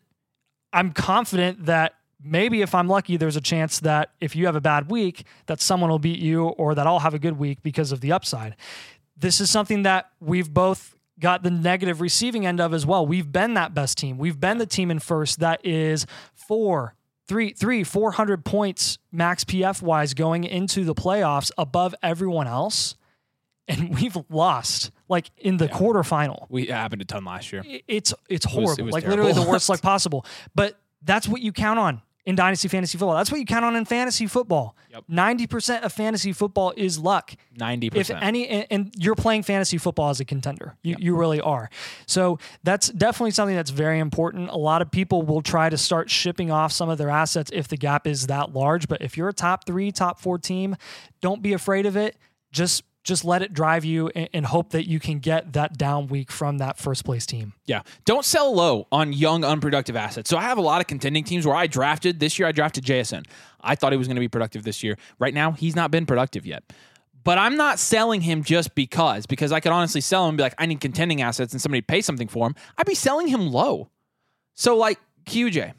I'm 0.72 0.94
confident 0.94 1.66
that 1.66 1.96
maybe 2.24 2.62
if 2.62 2.74
I'm 2.74 2.88
lucky, 2.88 3.18
there's 3.18 3.36
a 3.36 3.42
chance 3.42 3.82
that 3.82 4.12
if 4.22 4.36
you 4.36 4.46
have 4.46 4.56
a 4.56 4.62
bad 4.62 4.90
week, 4.90 5.26
that 5.48 5.60
someone 5.60 5.90
will 5.90 6.00
beat 6.00 6.20
you, 6.20 6.46
or 6.48 6.74
that 6.74 6.88
I'll 6.88 7.00
have 7.00 7.14
a 7.14 7.20
good 7.20 7.38
week 7.38 7.62
because 7.62 7.92
of 7.92 8.00
the 8.02 8.12
upside. 8.14 8.56
This 9.18 9.40
is 9.40 9.50
something 9.50 9.84
that 9.84 10.10
we've 10.20 10.54
both 10.54 10.95
got 11.20 11.44
the 11.44 11.52
negative 11.52 12.02
receiving 12.02 12.46
end 12.46 12.60
of 12.60 12.74
as 12.74 12.86
well. 12.86 13.06
We've 13.06 13.32
been 13.32 13.54
that 13.56 13.74
best 13.74 13.98
team. 13.98 14.18
We've 14.18 14.40
been 14.40 14.58
the 14.58 14.66
team 14.66 14.92
in 14.92 15.00
first 15.00 15.40
that 15.40 15.66
is 15.66 16.06
four, 16.34 16.96
three, 17.28 17.54
three, 17.54 17.84
four 17.84 18.12
hundred 18.12 18.46
points 18.46 18.98
max 19.12 19.44
PF 19.44 19.82
wise 19.82 20.14
going 20.14 20.44
into 20.44 20.84
the 20.84 20.96
playoffs 20.96 21.52
above 21.58 21.96
everyone 22.04 22.48
else. 22.48 22.96
And 23.68 23.96
we've 24.00 24.18
lost 24.30 24.92
like 25.10 25.32
in 25.38 25.58
the 25.58 25.68
quarterfinal 25.68 26.46
We 26.50 26.68
happened 26.68 27.02
a 27.02 27.06
ton 27.06 27.26
last 27.26 27.52
year. 27.52 27.64
it's 27.88 28.14
it's 28.30 28.46
horrible. 28.46 28.76
it 28.80 28.84
was 28.84 28.94
like 28.94 29.08
literally 29.08 29.34
the 29.34 29.42
worst 29.42 29.70
luck 29.70 29.82
possible. 29.82 30.26
But 30.54 30.78
that's 31.02 31.28
what 31.28 31.42
you 31.42 31.52
count 31.52 31.80
on 31.80 32.02
in 32.26 32.36
dynasty 32.36 32.68
fantasy 32.68 32.98
football. 32.98 33.16
That's 33.16 33.32
what 33.32 33.40
you 33.40 33.46
count 33.46 33.66
on 33.66 33.76
in 33.76 33.86
fantasy 33.86 34.26
football. 34.28 34.76
Yep. 34.92 35.04
Ninety 35.08 35.48
percent 35.48 35.84
of 35.84 35.94
fantasy 35.94 36.34
football 36.34 36.74
is 36.76 36.98
luck. 36.98 37.34
Ninety 37.56 37.90
percent. 37.90 38.20
If 38.20 38.24
any, 38.24 38.48
and, 38.48 38.68
and 38.72 38.94
you're 38.98 39.16
playing 39.16 39.44
fantasy 39.44 39.78
football 39.78 40.10
as 40.10 40.20
a 40.20 40.26
contender, 40.26 40.76
you, 40.82 40.96
you 40.98 41.16
really 41.16 41.40
are. 41.40 41.70
So 42.08 42.40
that's 42.64 42.90
definitely 42.90 43.32
something 43.32 43.56
that's 43.56 43.72
very 43.72 44.00
important. 44.00 44.50
A 44.50 44.58
lot 44.58 44.82
of 44.82 44.90
people 44.90 45.22
will 45.22 45.42
try 45.42 45.70
to 45.70 45.78
start 45.78 46.10
shipping 46.10 46.52
off 46.52 46.72
some 46.72 46.90
of 46.90 46.98
their 46.98 47.10
assets 47.10 47.52
if 47.54 47.68
the 47.68 47.78
gap 47.78 48.08
is 48.08 48.28
that 48.28 48.54
large. 48.54 48.88
But 48.88 49.02
if 49.02 49.18
you're 49.18 49.30
a 49.30 49.34
top 49.34 49.66
three, 49.66 49.92
top 49.92 50.20
four 50.20 50.40
team, 50.40 50.76
don't 51.22 51.42
be 51.42 51.54
afraid 51.54 51.86
of 51.86 51.96
it. 51.96 52.18
Just 52.52 52.84
just 53.06 53.24
let 53.24 53.44
it 53.44 53.54
drive 53.54 53.86
you 53.86 54.10
and, 54.10 54.46
hope 54.48 54.72
that 54.72 54.88
you 54.88 55.00
can 55.00 55.20
get 55.20 55.54
that 55.54 55.78
down 55.78 56.08
week 56.08 56.32
from 56.32 56.58
that 56.58 56.78
first 56.78 57.06
place 57.06 57.26
team. 57.26 57.54
Yeah. 57.66 57.84
Don't 58.04 58.26
sell 58.26 58.54
low 58.54 58.88
on 58.92 59.14
young, 59.14 59.44
unproductive 59.44 59.96
assets. 59.96 60.30
So 60.30 60.38
I 60.38 60.42
have 60.42 60.58
a 60.58 60.62
lot 60.62 60.82
of 60.82 60.88
contending 60.88 61.24
teams 61.24 61.46
where 61.46 61.56
I 61.56 61.68
drafted 61.68 62.20
this 62.20 62.38
year, 62.38 62.48
I 62.48 62.52
drafted 62.52 62.84
JSN. 62.84 63.26
I 63.62 63.76
thought 63.76 63.92
he 63.92 63.98
was 63.98 64.08
going 64.08 64.16
to 64.16 64.22
be 64.22 64.28
productive 64.28 64.64
this 64.64 64.84
year. 64.84 64.98
Right 65.20 65.34
now, 65.34 65.52
he's 65.52 65.76
not 65.76 65.92
been 65.92 66.06
productive 66.06 66.46
yet. 66.46 66.64
But 67.24 67.38
I'm 67.38 67.58
not 67.58 67.80
selling 67.80 68.22
him 68.22 68.44
just 68.44 68.76
because, 68.76 69.26
because 69.26 69.52
I 69.52 69.60
could 69.60 69.72
honestly 69.72 70.02
sell 70.02 70.26
him 70.26 70.30
and 70.30 70.38
be 70.38 70.44
like, 70.44 70.56
I 70.58 70.66
need 70.66 70.82
contending 70.82 71.22
assets 71.22 71.54
and 71.54 71.62
somebody 71.62 71.82
pay 71.82 72.02
something 72.02 72.28
for 72.28 72.48
him. 72.48 72.56
I'd 72.78 72.86
be 72.86 72.96
selling 72.96 73.28
him 73.28 73.52
low. 73.52 73.90
So 74.54 74.78
like 74.78 75.00
QJ, 75.26 75.74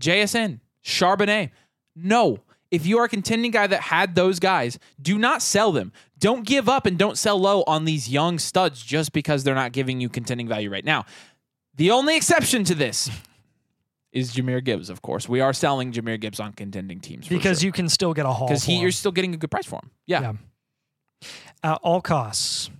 JSN, 0.00 0.60
Charbonnet. 0.84 1.50
No. 1.96 2.38
If 2.70 2.86
you 2.86 2.98
are 2.98 3.04
a 3.04 3.08
contending 3.08 3.50
guy 3.50 3.66
that 3.66 3.80
had 3.80 4.14
those 4.14 4.38
guys, 4.38 4.78
do 5.00 5.18
not 5.18 5.42
sell 5.42 5.72
them. 5.72 5.92
Don't 6.20 6.46
give 6.46 6.68
up 6.68 6.84
and 6.86 6.98
don't 6.98 7.16
sell 7.16 7.38
low 7.38 7.64
on 7.66 7.86
these 7.86 8.08
young 8.08 8.38
studs 8.38 8.82
just 8.82 9.12
because 9.12 9.42
they're 9.42 9.54
not 9.54 9.72
giving 9.72 10.00
you 10.00 10.08
contending 10.08 10.46
value 10.46 10.70
right 10.70 10.84
now. 10.84 11.06
The 11.76 11.90
only 11.90 12.14
exception 12.14 12.62
to 12.64 12.74
this 12.74 13.10
is 14.12 14.34
Jahmyr 14.34 14.62
Gibbs, 14.62 14.90
of 14.90 15.00
course. 15.00 15.28
We 15.28 15.40
are 15.40 15.54
selling 15.54 15.92
Jahmyr 15.92 16.20
Gibbs 16.20 16.38
on 16.38 16.52
contending 16.52 17.00
teams 17.00 17.26
because 17.26 17.60
sure. 17.60 17.66
you 17.66 17.72
can 17.72 17.88
still 17.88 18.12
get 18.12 18.26
a 18.26 18.32
haul. 18.32 18.48
because 18.48 18.64
for 18.64 18.70
he 18.70 18.76
him. 18.76 18.82
you're 18.82 18.90
still 18.92 19.12
getting 19.12 19.34
a 19.34 19.38
good 19.38 19.50
price 19.50 19.66
for 19.66 19.76
him. 19.76 19.90
Yeah. 20.06 20.20
Yeah. 20.20 21.28
at 21.62 21.78
all 21.82 22.02
costs, 22.02 22.70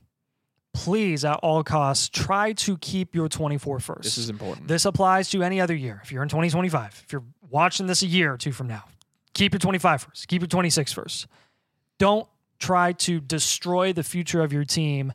please, 0.74 1.24
at 1.24 1.38
all 1.42 1.64
costs, 1.64 2.10
try 2.10 2.52
to 2.52 2.76
keep 2.76 3.14
your 3.14 3.30
24 3.30 3.80
first. 3.80 4.02
This 4.02 4.18
is 4.18 4.28
important. 4.28 4.68
This 4.68 4.84
applies 4.84 5.30
to 5.30 5.42
any 5.42 5.62
other 5.62 5.74
year. 5.74 6.00
If 6.04 6.12
you're 6.12 6.22
in 6.22 6.28
2025, 6.28 7.04
if 7.06 7.12
you're 7.12 7.24
watching 7.48 7.86
this 7.86 8.02
a 8.02 8.06
year 8.06 8.34
or 8.34 8.36
two 8.36 8.52
from 8.52 8.66
now, 8.66 8.84
keep 9.32 9.54
your 9.54 9.60
25 9.60 10.02
first. 10.02 10.28
Keep 10.28 10.42
your 10.42 10.48
26 10.48 10.92
first. 10.92 11.26
Don't 11.98 12.28
try 12.60 12.92
to 12.92 13.20
destroy 13.20 13.92
the 13.92 14.02
future 14.04 14.42
of 14.42 14.52
your 14.52 14.64
team 14.64 15.12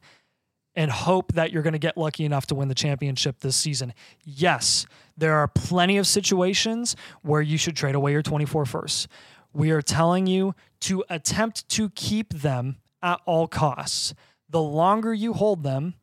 and 0.76 0.92
hope 0.92 1.34
that 1.34 1.52
you're 1.52 1.64
going 1.64 1.74
to 1.74 1.80
get 1.80 1.96
lucky 1.96 2.26
enough 2.26 2.48
to 2.48 2.56
win 2.56 2.68
the 2.68 2.76
championship 2.76 3.40
this 3.40 3.56
season. 3.56 3.94
Yes, 4.24 4.86
there 5.16 5.36
are 5.36 5.48
plenty 5.48 5.98
of 5.98 6.06
situations 6.06 6.96
where 7.22 7.42
you 7.42 7.58
should 7.58 7.78
trade 7.78 7.96
away 7.96 8.12
your 8.12 8.22
24 8.22 8.66
firsts. 8.66 9.08
We 9.54 9.72
are 9.72 9.82
telling 9.82 10.28
you 10.28 10.54
to 10.82 11.06
attempt 11.10 11.70
to 11.70 11.90
keep 11.92 12.34
them 12.34 12.78
at 13.02 13.22
all 13.26 13.48
costs. 13.48 14.14
The 14.50 14.62
longer 14.62 15.14
you 15.14 15.32
hold 15.34 15.64
them, 15.64 15.94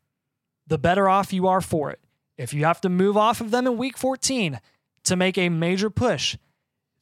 the 0.67 0.79
better 0.79 1.09
off 1.09 1.33
you 1.35 1.47
are 1.49 1.61
for 1.61 1.91
it. 1.91 2.01
If 2.39 2.55
you 2.55 2.65
have 2.65 2.81
to 2.81 2.89
move 2.89 3.17
off 3.17 3.43
of 3.43 3.51
them 3.51 3.67
in 3.67 3.77
week 3.77 3.99
14 3.99 4.59
to 5.05 5.17
make 5.17 5.37
a 5.37 5.51
major 5.51 5.91
push, 5.91 6.39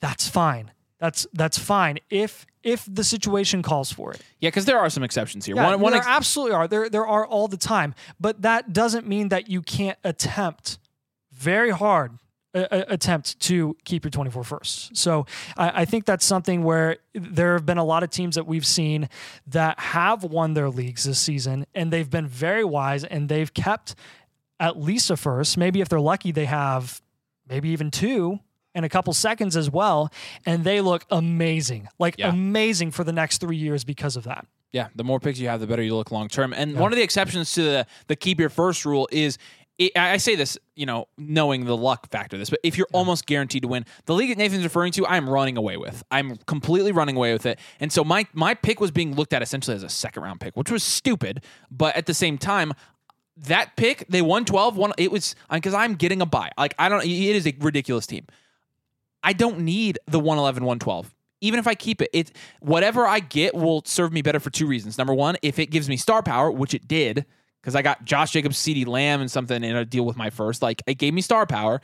that's 0.00 0.28
fine. 0.28 0.72
That's 1.00 1.26
that's 1.32 1.58
fine 1.58 1.98
if 2.10 2.46
if 2.62 2.86
the 2.86 3.02
situation 3.02 3.62
calls 3.62 3.90
for 3.90 4.12
it. 4.12 4.20
Yeah, 4.38 4.48
because 4.48 4.66
there 4.66 4.78
are 4.78 4.90
some 4.90 5.02
exceptions 5.02 5.46
here. 5.46 5.56
Yeah, 5.56 5.70
one, 5.70 5.80
one 5.80 5.92
there 5.92 6.00
ex- 6.00 6.06
absolutely 6.06 6.54
are. 6.54 6.68
There 6.68 6.88
there 6.90 7.06
are 7.06 7.26
all 7.26 7.48
the 7.48 7.56
time, 7.56 7.94
but 8.20 8.42
that 8.42 8.72
doesn't 8.72 9.06
mean 9.06 9.30
that 9.30 9.48
you 9.48 9.62
can't 9.62 9.98
attempt 10.04 10.78
very 11.32 11.70
hard 11.70 12.18
uh, 12.54 12.66
attempt 12.70 13.38
to 13.40 13.76
keep 13.84 14.04
your 14.04 14.10
24 14.10 14.44
first. 14.44 14.96
So 14.96 15.26
I, 15.56 15.82
I 15.82 15.84
think 15.84 16.04
that's 16.04 16.24
something 16.24 16.64
where 16.64 16.98
there 17.14 17.54
have 17.54 17.64
been 17.64 17.78
a 17.78 17.84
lot 17.84 18.02
of 18.02 18.10
teams 18.10 18.34
that 18.34 18.46
we've 18.46 18.66
seen 18.66 19.08
that 19.46 19.78
have 19.80 20.24
won 20.24 20.54
their 20.54 20.68
leagues 20.68 21.04
this 21.04 21.18
season, 21.18 21.66
and 21.74 21.92
they've 21.92 22.10
been 22.10 22.26
very 22.26 22.64
wise 22.64 23.04
and 23.04 23.28
they've 23.28 23.52
kept 23.54 23.94
at 24.58 24.78
least 24.78 25.10
a 25.10 25.16
first. 25.16 25.56
Maybe 25.56 25.80
if 25.80 25.88
they're 25.88 26.00
lucky, 26.00 26.32
they 26.32 26.44
have 26.46 27.00
maybe 27.48 27.70
even 27.70 27.90
two 27.90 28.40
in 28.74 28.84
a 28.84 28.88
couple 28.88 29.12
seconds 29.12 29.56
as 29.56 29.70
well, 29.70 30.10
and 30.46 30.64
they 30.64 30.80
look 30.80 31.04
amazing, 31.10 31.88
like 31.98 32.14
Yeah. 32.18 32.28
amazing 32.30 32.90
for 32.92 33.04
the 33.04 33.12
next 33.12 33.38
three 33.38 33.56
years 33.56 33.84
because 33.84 34.16
of 34.16 34.24
that. 34.24 34.46
Yeah, 34.72 34.88
the 34.94 35.02
more 35.04 35.18
picks 35.18 35.38
you 35.40 35.48
have, 35.48 35.58
the 35.60 35.66
better 35.66 35.82
you 35.82 35.96
look 35.96 36.12
long 36.12 36.28
term. 36.28 36.52
And 36.52 36.76
one 36.78 36.92
of 36.92 36.96
the 36.96 37.02
exceptions 37.02 37.52
to 37.54 37.62
the, 37.62 37.86
the 38.06 38.14
keep 38.14 38.38
your 38.38 38.48
first 38.50 38.84
rule 38.84 39.08
is 39.10 39.36
it, 39.78 39.90
I 39.96 40.12
I 40.12 40.16
say 40.18 40.36
this, 40.36 40.56
you 40.76 40.86
know, 40.86 41.06
knowing 41.18 41.64
the 41.64 41.76
luck 41.76 42.08
factor 42.10 42.36
of 42.36 42.40
this, 42.40 42.50
but 42.50 42.60
if 42.62 42.78
you're 42.78 42.86
almost 42.92 43.26
guaranteed 43.26 43.62
to 43.62 43.68
win, 43.68 43.84
the 44.04 44.14
league 44.14 44.28
that 44.28 44.38
Nathan's 44.38 44.62
referring 44.62 44.92
to, 44.92 45.06
I'm 45.06 45.28
running 45.28 45.56
away 45.56 45.76
with. 45.76 46.04
I'm 46.12 46.36
completely 46.46 46.92
running 46.92 47.16
away 47.16 47.32
with 47.32 47.46
it. 47.46 47.58
And 47.80 47.90
so 47.92 48.04
my 48.04 48.26
my 48.32 48.54
pick 48.54 48.78
was 48.78 48.92
being 48.92 49.16
looked 49.16 49.32
at 49.32 49.42
essentially 49.42 49.74
as 49.74 49.82
a 49.82 49.88
second 49.88 50.22
round 50.22 50.38
pick, 50.40 50.56
which 50.56 50.70
was 50.70 50.84
stupid. 50.84 51.42
But 51.70 51.96
at 51.96 52.06
the 52.06 52.14
same 52.14 52.38
time, 52.38 52.72
that 53.36 53.74
pick, 53.76 54.06
they 54.08 54.22
won 54.22 54.44
12, 54.44 54.76
one, 54.76 54.92
it 54.98 55.10
was 55.10 55.34
because 55.50 55.72
I'm 55.74 55.94
getting 55.94 56.20
a 56.20 56.26
buy. 56.26 56.50
Like, 56.58 56.74
I 56.78 56.88
don't, 56.90 57.02
it 57.02 57.08
is 57.08 57.46
a 57.46 57.54
ridiculous 57.58 58.06
team. 58.06 58.26
I 59.22 59.32
don't 59.32 59.60
need 59.60 59.98
the 60.06 60.18
111, 60.18 60.64
112. 60.64 61.14
Even 61.42 61.58
if 61.58 61.66
I 61.66 61.74
keep 61.74 62.02
it, 62.02 62.10
it 62.12 62.36
whatever 62.60 63.06
I 63.06 63.20
get 63.20 63.54
will 63.54 63.82
serve 63.86 64.12
me 64.12 64.20
better 64.22 64.40
for 64.40 64.50
two 64.50 64.66
reasons. 64.66 64.98
Number 64.98 65.14
one, 65.14 65.36
if 65.42 65.58
it 65.58 65.66
gives 65.66 65.88
me 65.88 65.96
star 65.96 66.22
power, 66.22 66.50
which 66.50 66.74
it 66.74 66.86
did, 66.86 67.24
because 67.60 67.74
I 67.74 67.82
got 67.82 68.04
Josh 68.04 68.32
Jacobs, 68.32 68.58
CeeDee 68.58 68.86
Lamb, 68.86 69.20
and 69.20 69.30
something 69.30 69.62
in 69.64 69.76
a 69.76 69.84
deal 69.84 70.04
with 70.04 70.16
my 70.16 70.30
first, 70.30 70.62
like 70.62 70.82
it 70.86 70.94
gave 70.94 71.14
me 71.14 71.22
star 71.22 71.46
power, 71.46 71.80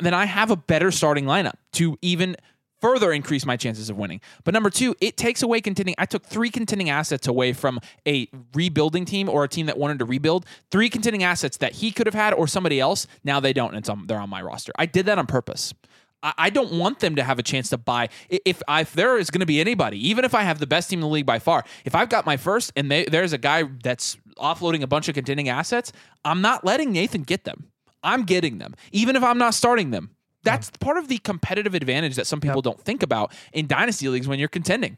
then 0.00 0.14
I 0.14 0.24
have 0.24 0.50
a 0.50 0.56
better 0.56 0.90
starting 0.90 1.24
lineup 1.24 1.54
to 1.74 1.96
even 2.02 2.36
further 2.80 3.12
increase 3.12 3.44
my 3.44 3.56
chances 3.56 3.90
of 3.90 3.96
winning. 3.96 4.20
But 4.44 4.54
number 4.54 4.70
two, 4.70 4.94
it 5.00 5.16
takes 5.16 5.42
away 5.42 5.60
contending. 5.60 5.94
I 5.98 6.06
took 6.06 6.24
three 6.24 6.50
contending 6.50 6.90
assets 6.90 7.28
away 7.28 7.52
from 7.52 7.78
a 8.06 8.28
rebuilding 8.54 9.04
team 9.04 9.28
or 9.28 9.44
a 9.44 9.48
team 9.48 9.66
that 9.66 9.78
wanted 9.78 9.98
to 9.98 10.04
rebuild. 10.04 10.46
Three 10.70 10.88
contending 10.88 11.22
assets 11.22 11.58
that 11.58 11.74
he 11.74 11.92
could 11.92 12.06
have 12.06 12.14
had 12.14 12.32
or 12.32 12.46
somebody 12.46 12.80
else. 12.80 13.06
Now 13.22 13.40
they 13.40 13.52
don't, 13.52 13.74
and 13.74 13.88
on, 13.88 14.06
they're 14.06 14.18
on 14.18 14.30
my 14.30 14.42
roster. 14.42 14.72
I 14.76 14.86
did 14.86 15.06
that 15.06 15.18
on 15.18 15.26
purpose. 15.26 15.74
I 16.22 16.50
don't 16.50 16.72
want 16.72 17.00
them 17.00 17.16
to 17.16 17.22
have 17.22 17.38
a 17.38 17.42
chance 17.42 17.70
to 17.70 17.78
buy. 17.78 18.10
If, 18.28 18.62
I, 18.68 18.82
if 18.82 18.92
there 18.92 19.16
is 19.16 19.30
going 19.30 19.40
to 19.40 19.46
be 19.46 19.60
anybody, 19.60 20.08
even 20.08 20.24
if 20.24 20.34
I 20.34 20.42
have 20.42 20.58
the 20.58 20.66
best 20.66 20.90
team 20.90 20.98
in 20.98 21.02
the 21.02 21.08
league 21.08 21.26
by 21.26 21.38
far, 21.38 21.64
if 21.84 21.94
I've 21.94 22.10
got 22.10 22.26
my 22.26 22.36
first 22.36 22.72
and 22.76 22.90
they, 22.90 23.04
there's 23.04 23.32
a 23.32 23.38
guy 23.38 23.62
that's 23.82 24.18
offloading 24.36 24.82
a 24.82 24.86
bunch 24.86 25.08
of 25.08 25.14
contending 25.14 25.48
assets, 25.48 25.92
I'm 26.24 26.42
not 26.42 26.64
letting 26.64 26.92
Nathan 26.92 27.22
get 27.22 27.44
them. 27.44 27.70
I'm 28.02 28.24
getting 28.24 28.58
them, 28.58 28.74
even 28.92 29.16
if 29.16 29.22
I'm 29.22 29.38
not 29.38 29.54
starting 29.54 29.90
them. 29.90 30.10
That's 30.42 30.70
part 30.70 30.96
of 30.96 31.08
the 31.08 31.18
competitive 31.18 31.74
advantage 31.74 32.16
that 32.16 32.26
some 32.26 32.40
people 32.40 32.62
don't 32.62 32.80
think 32.80 33.02
about 33.02 33.32
in 33.52 33.66
dynasty 33.66 34.08
leagues 34.08 34.26
when 34.26 34.38
you're 34.38 34.48
contending. 34.48 34.96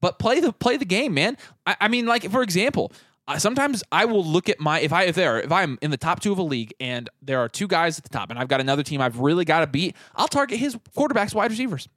But 0.00 0.18
play 0.18 0.40
the 0.40 0.52
play 0.52 0.76
the 0.76 0.86
game, 0.86 1.12
man. 1.12 1.36
I, 1.66 1.76
I 1.82 1.88
mean, 1.88 2.06
like 2.06 2.30
for 2.30 2.42
example, 2.42 2.92
I, 3.28 3.38
sometimes 3.38 3.84
I 3.92 4.06
will 4.06 4.24
look 4.24 4.48
at 4.48 4.58
my 4.58 4.80
if 4.80 4.92
I 4.92 5.04
if 5.04 5.14
there 5.14 5.40
if 5.40 5.52
I'm 5.52 5.78
in 5.82 5.90
the 5.90 5.96
top 5.98 6.20
two 6.20 6.32
of 6.32 6.38
a 6.38 6.42
league 6.42 6.72
and 6.80 7.10
there 7.20 7.38
are 7.40 7.48
two 7.48 7.68
guys 7.68 7.98
at 7.98 8.04
the 8.04 8.10
top 8.10 8.30
and 8.30 8.38
I've 8.38 8.48
got 8.48 8.60
another 8.60 8.82
team 8.82 9.02
I've 9.02 9.18
really 9.20 9.44
got 9.44 9.60
to 9.60 9.66
beat, 9.66 9.94
I'll 10.16 10.28
target 10.28 10.58
his 10.58 10.76
quarterbacks, 10.96 11.34
wide 11.34 11.50
receivers. 11.50 11.88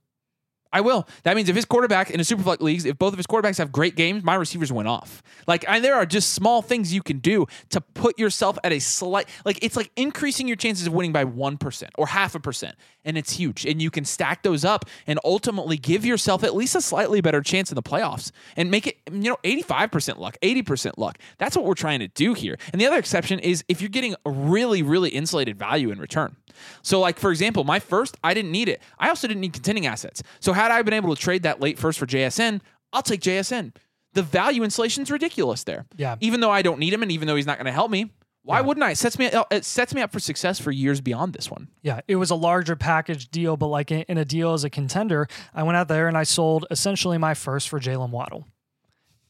I 0.73 0.81
will. 0.81 1.07
That 1.23 1.35
means 1.35 1.49
if 1.49 1.55
his 1.55 1.65
quarterback 1.65 2.11
in 2.11 2.19
a 2.19 2.23
superflex 2.23 2.61
leagues, 2.61 2.85
if 2.85 2.97
both 2.97 3.13
of 3.13 3.17
his 3.17 3.27
quarterbacks 3.27 3.57
have 3.57 3.71
great 3.71 3.95
games, 3.95 4.23
my 4.23 4.35
receivers 4.35 4.71
went 4.71 4.87
off. 4.87 5.21
Like, 5.47 5.65
and 5.67 5.83
there 5.83 5.95
are 5.95 6.05
just 6.05 6.33
small 6.33 6.61
things 6.61 6.93
you 6.93 7.01
can 7.01 7.19
do 7.19 7.45
to 7.69 7.81
put 7.81 8.17
yourself 8.17 8.57
at 8.63 8.71
a 8.71 8.79
slight, 8.79 9.27
like 9.43 9.59
it's 9.61 9.75
like 9.75 9.91
increasing 9.95 10.47
your 10.47 10.55
chances 10.55 10.87
of 10.87 10.93
winning 10.93 11.11
by 11.11 11.23
one 11.23 11.57
percent 11.57 11.91
or 11.97 12.07
half 12.07 12.35
a 12.35 12.39
percent, 12.39 12.75
and 13.03 13.17
it's 13.17 13.33
huge. 13.33 13.65
And 13.65 13.81
you 13.81 13.91
can 13.91 14.05
stack 14.05 14.43
those 14.43 14.63
up 14.63 14.85
and 15.07 15.19
ultimately 15.25 15.77
give 15.77 16.05
yourself 16.05 16.43
at 16.43 16.55
least 16.55 16.75
a 16.75 16.81
slightly 16.81 17.21
better 17.21 17.41
chance 17.41 17.71
in 17.71 17.75
the 17.75 17.83
playoffs 17.83 18.31
and 18.55 18.71
make 18.71 18.87
it, 18.87 18.97
you 19.11 19.29
know, 19.29 19.37
eighty-five 19.43 19.91
percent 19.91 20.19
luck, 20.19 20.37
eighty 20.41 20.61
percent 20.61 20.97
luck. 20.97 21.17
That's 21.37 21.55
what 21.55 21.65
we're 21.65 21.73
trying 21.73 21.99
to 21.99 22.07
do 22.07 22.33
here. 22.33 22.57
And 22.71 22.79
the 22.79 22.87
other 22.87 22.97
exception 22.97 23.39
is 23.39 23.63
if 23.67 23.81
you're 23.81 23.89
getting 23.89 24.15
really, 24.25 24.83
really 24.83 25.09
insulated 25.09 25.57
value 25.57 25.91
in 25.91 25.99
return. 25.99 26.37
So, 26.81 26.99
like 26.99 27.19
for 27.19 27.31
example, 27.31 27.63
my 27.63 27.79
first, 27.79 28.17
I 28.23 28.33
didn't 28.33 28.51
need 28.51 28.69
it. 28.69 28.81
I 28.99 29.09
also 29.09 29.27
didn't 29.27 29.41
need 29.41 29.53
contending 29.53 29.85
assets. 29.85 30.23
So, 30.39 30.53
had 30.53 30.71
I 30.71 30.81
been 30.81 30.93
able 30.93 31.15
to 31.15 31.21
trade 31.21 31.43
that 31.43 31.59
late 31.59 31.77
first 31.79 31.99
for 31.99 32.05
JSN, 32.05 32.61
I'll 32.93 33.01
take 33.01 33.21
JSN. 33.21 33.75
The 34.13 34.23
value 34.23 34.63
insulation's 34.63 35.09
ridiculous 35.09 35.63
there. 35.63 35.85
Yeah. 35.95 36.15
Even 36.19 36.41
though 36.41 36.51
I 36.51 36.61
don't 36.61 36.79
need 36.79 36.93
him, 36.93 37.01
and 37.01 37.11
even 37.11 37.27
though 37.27 37.35
he's 37.37 37.45
not 37.45 37.57
going 37.57 37.65
to 37.65 37.71
help 37.71 37.89
me, 37.89 38.11
why 38.43 38.61
wouldn't 38.61 38.83
I? 38.83 38.91
It 38.91 38.97
sets 38.97 39.19
me. 39.19 39.29
It 39.51 39.65
sets 39.65 39.93
me 39.93 40.01
up 40.01 40.11
for 40.11 40.19
success 40.19 40.59
for 40.59 40.71
years 40.71 40.99
beyond 40.99 41.33
this 41.33 41.51
one. 41.51 41.67
Yeah, 41.83 42.01
it 42.07 42.15
was 42.15 42.31
a 42.31 42.35
larger 42.35 42.75
package 42.75 43.29
deal, 43.29 43.55
but 43.55 43.67
like 43.67 43.91
in 43.91 44.17
a 44.17 44.25
deal 44.25 44.53
as 44.53 44.63
a 44.63 44.69
contender, 44.69 45.27
I 45.53 45.63
went 45.63 45.77
out 45.77 45.87
there 45.87 46.07
and 46.07 46.17
I 46.17 46.23
sold 46.23 46.65
essentially 46.71 47.19
my 47.19 47.35
first 47.35 47.69
for 47.69 47.79
Jalen 47.79 48.09
Waddle. 48.09 48.47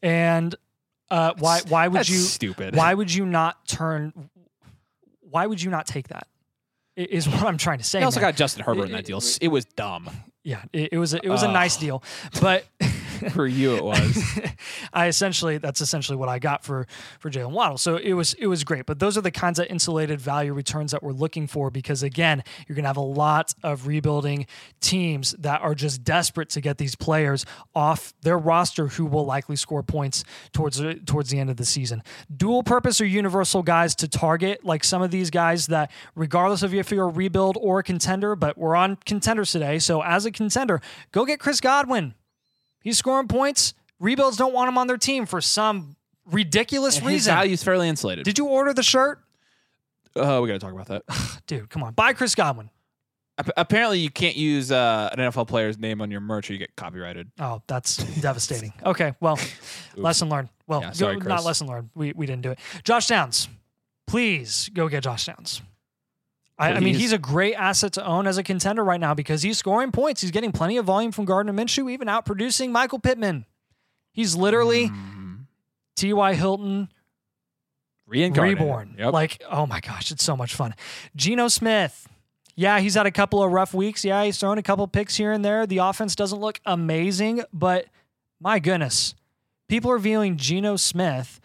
And 0.01 0.55
uh, 1.09 1.33
why 1.37 1.59
why 1.67 1.89
would 1.89 1.99
That's 1.99 2.09
you 2.09 2.19
stupid. 2.19 2.75
why 2.75 2.93
would 2.93 3.13
you 3.13 3.25
not 3.25 3.67
turn 3.67 4.29
why 5.19 5.45
would 5.45 5.61
you 5.61 5.69
not 5.69 5.87
take 5.87 6.07
that? 6.07 6.27
Is 6.95 7.27
what 7.29 7.43
I'm 7.43 7.57
trying 7.57 7.77
to 7.79 7.83
say. 7.83 8.01
I 8.01 8.03
also 8.03 8.19
man. 8.19 8.29
got 8.29 8.35
Justin 8.35 8.63
Herbert 8.63 8.85
in 8.85 8.91
that 8.91 9.05
deal. 9.05 9.21
It 9.39 9.47
was 9.47 9.65
dumb. 9.65 10.09
yeah, 10.43 10.63
it, 10.73 10.93
it 10.93 10.97
was 10.97 11.13
a, 11.13 11.25
it 11.25 11.29
was 11.29 11.43
a 11.43 11.51
nice 11.51 11.77
deal, 11.77 12.03
but 12.41 12.65
For 13.31 13.45
you, 13.45 13.75
it 13.75 13.83
was. 13.83 14.39
I 14.93 15.07
essentially 15.07 15.57
that's 15.57 15.81
essentially 15.81 16.17
what 16.17 16.29
I 16.29 16.39
got 16.39 16.63
for 16.63 16.87
for 17.19 17.29
Jalen 17.29 17.51
Waddle. 17.51 17.77
So 17.77 17.97
it 17.97 18.13
was 18.13 18.33
it 18.35 18.47
was 18.47 18.63
great. 18.63 18.85
But 18.85 18.99
those 18.99 19.17
are 19.17 19.21
the 19.21 19.31
kinds 19.31 19.59
of 19.59 19.67
insulated 19.67 20.19
value 20.19 20.53
returns 20.53 20.91
that 20.91 21.03
we're 21.03 21.11
looking 21.11 21.47
for 21.47 21.69
because 21.69 22.03
again, 22.03 22.43
you're 22.67 22.75
gonna 22.75 22.87
have 22.87 22.97
a 22.97 23.01
lot 23.01 23.53
of 23.63 23.87
rebuilding 23.87 24.47
teams 24.79 25.35
that 25.39 25.61
are 25.61 25.75
just 25.75 26.03
desperate 26.03 26.49
to 26.49 26.61
get 26.61 26.77
these 26.77 26.95
players 26.95 27.45
off 27.75 28.13
their 28.21 28.37
roster 28.37 28.87
who 28.87 29.05
will 29.05 29.25
likely 29.25 29.55
score 29.55 29.83
points 29.83 30.23
towards 30.51 30.81
towards 31.05 31.29
the 31.29 31.39
end 31.39 31.49
of 31.49 31.57
the 31.57 31.65
season. 31.65 32.01
Dual 32.35 32.63
purpose 32.63 32.99
or 32.99 33.05
universal 33.05 33.61
guys 33.61 33.93
to 33.95 34.07
target, 34.07 34.65
like 34.65 34.83
some 34.83 35.01
of 35.01 35.11
these 35.11 35.29
guys 35.29 35.67
that 35.67 35.91
regardless 36.15 36.63
of 36.63 36.73
if 36.73 36.91
you're 36.91 37.05
a 37.05 37.11
rebuild 37.11 37.57
or 37.61 37.79
a 37.79 37.83
contender, 37.83 38.35
but 38.35 38.57
we're 38.57 38.75
on 38.75 38.97
contenders 39.05 39.51
today. 39.51 39.79
So 39.79 40.01
as 40.01 40.25
a 40.25 40.31
contender, 40.31 40.81
go 41.11 41.25
get 41.25 41.39
Chris 41.39 41.61
Godwin. 41.61 42.15
He's 42.81 42.97
scoring 42.97 43.27
points. 43.27 43.73
Rebuilds 43.99 44.37
don't 44.37 44.53
want 44.53 44.67
him 44.69 44.77
on 44.77 44.87
their 44.87 44.97
team 44.97 45.25
for 45.25 45.41
some 45.41 45.95
ridiculous 46.25 46.95
And 46.97 47.05
his 47.05 47.13
reason. 47.13 47.33
value's 47.35 47.63
fairly 47.63 47.87
insulated. 47.89 48.25
Did 48.25 48.37
you 48.37 48.45
order 48.47 48.73
the 48.73 48.83
shirt? 48.83 49.19
uh, 50.15 50.39
we 50.41 50.47
got 50.47 50.53
to 50.53 50.59
talk 50.59 50.73
about 50.73 50.87
that. 50.87 51.03
Dude, 51.47 51.69
come 51.69 51.83
on. 51.83 51.93
Buy 51.93 52.13
Chris 52.13 52.35
Godwin. 52.35 52.69
Ap- 53.37 53.49
Apparently, 53.55 53.99
you 53.99 54.09
can't 54.09 54.35
use 54.35 54.71
uh, 54.71 55.09
an 55.13 55.19
NFL 55.19 55.47
player's 55.47 55.77
name 55.77 56.01
on 56.01 56.11
your 56.11 56.19
merch 56.19 56.49
or 56.49 56.53
you 56.53 56.59
get 56.59 56.75
copyrighted. 56.75 57.31
Oh, 57.39 57.61
that's 57.67 57.97
devastating. 58.19 58.73
Okay, 58.85 59.13
well, 59.21 59.39
lesson 59.95 60.27
learned. 60.29 60.49
Well, 60.67 60.81
Yeah, 60.81 60.91
sorry, 60.91 61.17
go- 61.17 61.29
not 61.29 61.43
lesson 61.45 61.67
learned. 61.67 61.91
We, 61.95 62.11
we 62.13 62.25
didn't 62.25 62.41
do 62.41 62.51
it. 62.51 62.59
Josh 62.83 63.07
Downs, 63.07 63.47
please 64.07 64.69
go 64.73 64.89
get 64.89 65.03
Josh 65.03 65.25
Downs. 65.25 65.61
I, 66.61 66.73
I 66.73 66.79
mean, 66.79 66.93
he's 66.95 67.11
a 67.11 67.17
great 67.17 67.55
asset 67.55 67.93
to 67.93 68.05
own 68.05 68.27
as 68.27 68.37
a 68.37 68.43
contender 68.43 68.83
right 68.83 68.99
now 68.99 69.13
because 69.13 69.41
he's 69.41 69.57
scoring 69.57 69.91
points. 69.91 70.21
He's 70.21 70.31
getting 70.31 70.51
plenty 70.51 70.77
of 70.77 70.85
volume 70.85 71.11
from 71.11 71.25
Gardner 71.25 71.53
Minshew, 71.53 71.91
even 71.91 72.07
outproducing 72.07 72.69
Michael 72.69 72.99
Pittman. 72.99 73.45
He's 74.11 74.35
literally 74.35 74.89
Mm, 74.89 75.45
T.Y. 75.95 76.33
Hilton 76.35 76.89
reborn. 78.43 78.95
Yep. 78.97 79.13
Like, 79.13 79.43
oh 79.49 79.65
my 79.65 79.79
gosh, 79.79 80.11
it's 80.11 80.23
so 80.23 80.37
much 80.37 80.53
fun. 80.53 80.75
Geno 81.15 81.47
Smith. 81.47 82.07
Yeah, 82.55 82.79
he's 82.79 82.93
had 82.95 83.05
a 83.05 83.11
couple 83.11 83.41
of 83.41 83.51
rough 83.51 83.73
weeks. 83.73 84.05
Yeah, 84.05 84.23
he's 84.23 84.37
thrown 84.37 84.57
a 84.57 84.63
couple 84.63 84.87
picks 84.87 85.15
here 85.15 85.31
and 85.31 85.43
there. 85.43 85.65
The 85.65 85.79
offense 85.79 86.15
doesn't 86.15 86.39
look 86.39 86.59
amazing, 86.65 87.43
but 87.51 87.85
my 88.39 88.59
goodness, 88.59 89.15
people 89.67 89.89
are 89.89 89.97
viewing 89.97 90.37
Geno 90.37 90.75
Smith 90.75 91.40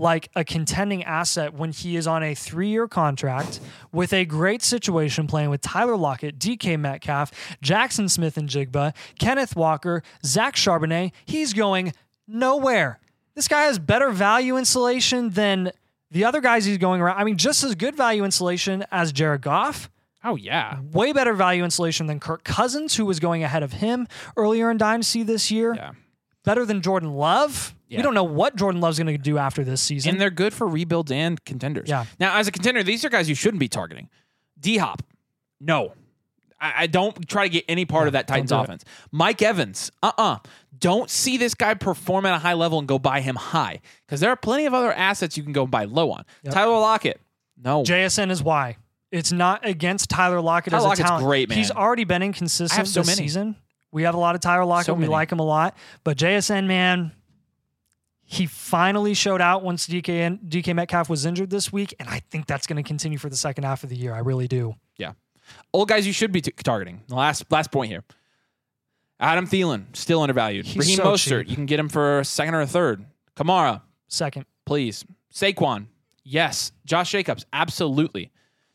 like 0.00 0.30
a 0.34 0.42
contending 0.42 1.04
asset 1.04 1.52
when 1.52 1.72
he 1.72 1.94
is 1.96 2.06
on 2.06 2.22
a 2.22 2.34
three 2.34 2.68
year 2.68 2.88
contract 2.88 3.60
with 3.92 4.12
a 4.12 4.24
great 4.24 4.62
situation 4.62 5.26
playing 5.26 5.50
with 5.50 5.60
Tyler 5.60 5.96
Lockett, 5.96 6.38
DK 6.38 6.78
Metcalf, 6.78 7.30
Jaxon 7.62 8.10
Smith-Njigba, 8.10 8.94
Kenneth 9.18 9.54
Walker, 9.54 10.02
Zach 10.24 10.56
Charbonnet. 10.56 11.12
He's 11.26 11.52
going 11.52 11.92
nowhere. 12.26 12.98
This 13.34 13.46
guy 13.46 13.62
has 13.62 13.78
better 13.78 14.10
value 14.10 14.56
insulation 14.56 15.30
than 15.30 15.70
the 16.10 16.24
other 16.24 16.40
guys 16.40 16.64
he's 16.64 16.78
going 16.78 17.00
around. 17.00 17.18
I 17.18 17.24
mean, 17.24 17.36
just 17.36 17.62
as 17.62 17.74
good 17.74 17.94
value 17.94 18.24
insulation 18.24 18.84
as 18.90 19.12
Jared 19.12 19.42
Goff. 19.42 19.90
Oh 20.24 20.36
yeah. 20.36 20.80
Way 20.92 21.12
better 21.12 21.34
value 21.34 21.62
insulation 21.64 22.06
than 22.06 22.20
Kirk 22.20 22.44
Cousins, 22.44 22.96
who 22.96 23.06
was 23.06 23.20
going 23.20 23.42
ahead 23.44 23.62
of 23.62 23.74
him 23.74 24.08
earlier 24.36 24.70
in 24.70 24.76
Dynasty 24.76 25.22
this 25.22 25.50
year. 25.50 25.74
Yeah. 25.74 25.92
Better 26.44 26.64
than 26.64 26.80
Jordan 26.80 27.12
Love. 27.14 27.74
Yeah. 27.88 27.98
We 27.98 28.02
don't 28.02 28.14
know 28.14 28.24
what 28.24 28.56
Jordan 28.56 28.80
Love's 28.80 28.98
going 28.98 29.08
to 29.08 29.18
do 29.18 29.36
after 29.36 29.64
this 29.64 29.80
season. 29.82 30.12
And 30.12 30.20
they're 30.20 30.30
good 30.30 30.54
for 30.54 30.66
rebuilds 30.66 31.10
and 31.10 31.42
contenders. 31.44 31.88
Yeah. 31.88 32.04
Now, 32.18 32.38
as 32.38 32.48
a 32.48 32.52
contender, 32.52 32.82
these 32.82 33.04
are 33.04 33.08
guys 33.10 33.28
you 33.28 33.34
shouldn't 33.34 33.60
be 33.60 33.68
targeting. 33.68 34.08
D 34.58 34.78
Hop, 34.78 35.02
no. 35.60 35.92
I, 36.60 36.82
I 36.82 36.86
don't 36.86 37.28
try 37.28 37.44
to 37.44 37.48
get 37.48 37.64
any 37.68 37.84
part 37.84 38.06
of 38.06 38.12
that 38.12 38.28
Titans 38.28 38.50
do 38.50 38.58
it. 38.58 38.62
offense. 38.62 38.84
Mike 39.10 39.42
Evans, 39.42 39.90
uh 40.02 40.12
uh 40.18 40.38
do 40.78 40.88
not 40.88 41.10
see 41.10 41.36
this 41.36 41.54
guy 41.54 41.74
perform 41.74 42.26
at 42.26 42.34
a 42.34 42.38
high 42.38 42.54
level 42.54 42.78
and 42.78 42.86
go 42.86 42.98
buy 42.98 43.20
him 43.20 43.36
high 43.36 43.80
because 44.06 44.20
there 44.20 44.30
are 44.30 44.36
plenty 44.36 44.66
of 44.66 44.74
other 44.74 44.92
assets 44.92 45.36
you 45.36 45.42
can 45.42 45.52
go 45.52 45.66
buy 45.66 45.84
low 45.84 46.10
on. 46.10 46.24
Yep. 46.44 46.54
Tyler 46.54 46.78
Lockett, 46.78 47.20
no. 47.62 47.82
JSN 47.82 48.30
is 48.30 48.42
why. 48.42 48.76
It's 49.10 49.32
not 49.32 49.66
against 49.66 50.08
Tyler 50.10 50.40
Lockett 50.40 50.70
Tyler 50.72 50.78
as 50.80 50.84
a 50.84 50.88
Lockett's 50.88 51.08
talent. 51.08 51.26
great, 51.26 51.48
man. 51.48 51.58
He's 51.58 51.70
already 51.70 52.04
been 52.04 52.22
inconsistent 52.22 52.86
so 52.86 53.00
this 53.00 53.06
many. 53.08 53.16
season. 53.26 53.56
We 53.92 54.02
have 54.04 54.14
a 54.14 54.18
lot 54.18 54.34
of 54.34 54.40
Tyler 54.40 54.64
Lockett. 54.64 54.86
So 54.86 54.94
we 54.94 55.06
like 55.06 55.32
him 55.32 55.40
a 55.40 55.44
lot. 55.44 55.76
But 56.04 56.16
JSN, 56.16 56.66
man, 56.66 57.12
he 58.22 58.46
finally 58.46 59.14
showed 59.14 59.40
out 59.40 59.62
once 59.64 59.88
DK 59.88 60.08
and 60.10 60.38
DK 60.40 60.74
Metcalf 60.74 61.08
was 61.10 61.26
injured 61.26 61.50
this 61.50 61.72
week, 61.72 61.94
and 61.98 62.08
I 62.08 62.20
think 62.30 62.46
that's 62.46 62.66
going 62.66 62.76
to 62.82 62.86
continue 62.86 63.18
for 63.18 63.28
the 63.28 63.36
second 63.36 63.64
half 63.64 63.82
of 63.82 63.90
the 63.90 63.96
year. 63.96 64.14
I 64.14 64.20
really 64.20 64.46
do. 64.46 64.74
Yeah. 64.96 65.12
Old 65.72 65.88
guys 65.88 66.06
you 66.06 66.12
should 66.12 66.30
be 66.30 66.40
t- 66.40 66.52
targeting. 66.62 67.02
The 67.08 67.16
last 67.16 67.50
last 67.50 67.72
point 67.72 67.90
here. 67.90 68.04
Adam 69.18 69.46
Thielen, 69.46 69.84
still 69.94 70.22
undervalued. 70.22 70.64
He's 70.64 70.78
Raheem 70.78 70.96
so 70.96 71.04
Mostert, 71.04 71.40
cheap. 71.42 71.50
you 71.50 71.54
can 71.56 71.66
get 71.66 71.78
him 71.78 71.88
for 71.88 72.20
a 72.20 72.24
second 72.24 72.54
or 72.54 72.60
a 72.62 72.66
third. 72.66 73.04
Kamara, 73.36 73.82
Second. 74.08 74.46
please. 74.64 75.04
Saquon, 75.34 75.86
yes. 76.24 76.72
Josh 76.86 77.10
Jacobs, 77.10 77.44
absolutely. 77.52 78.30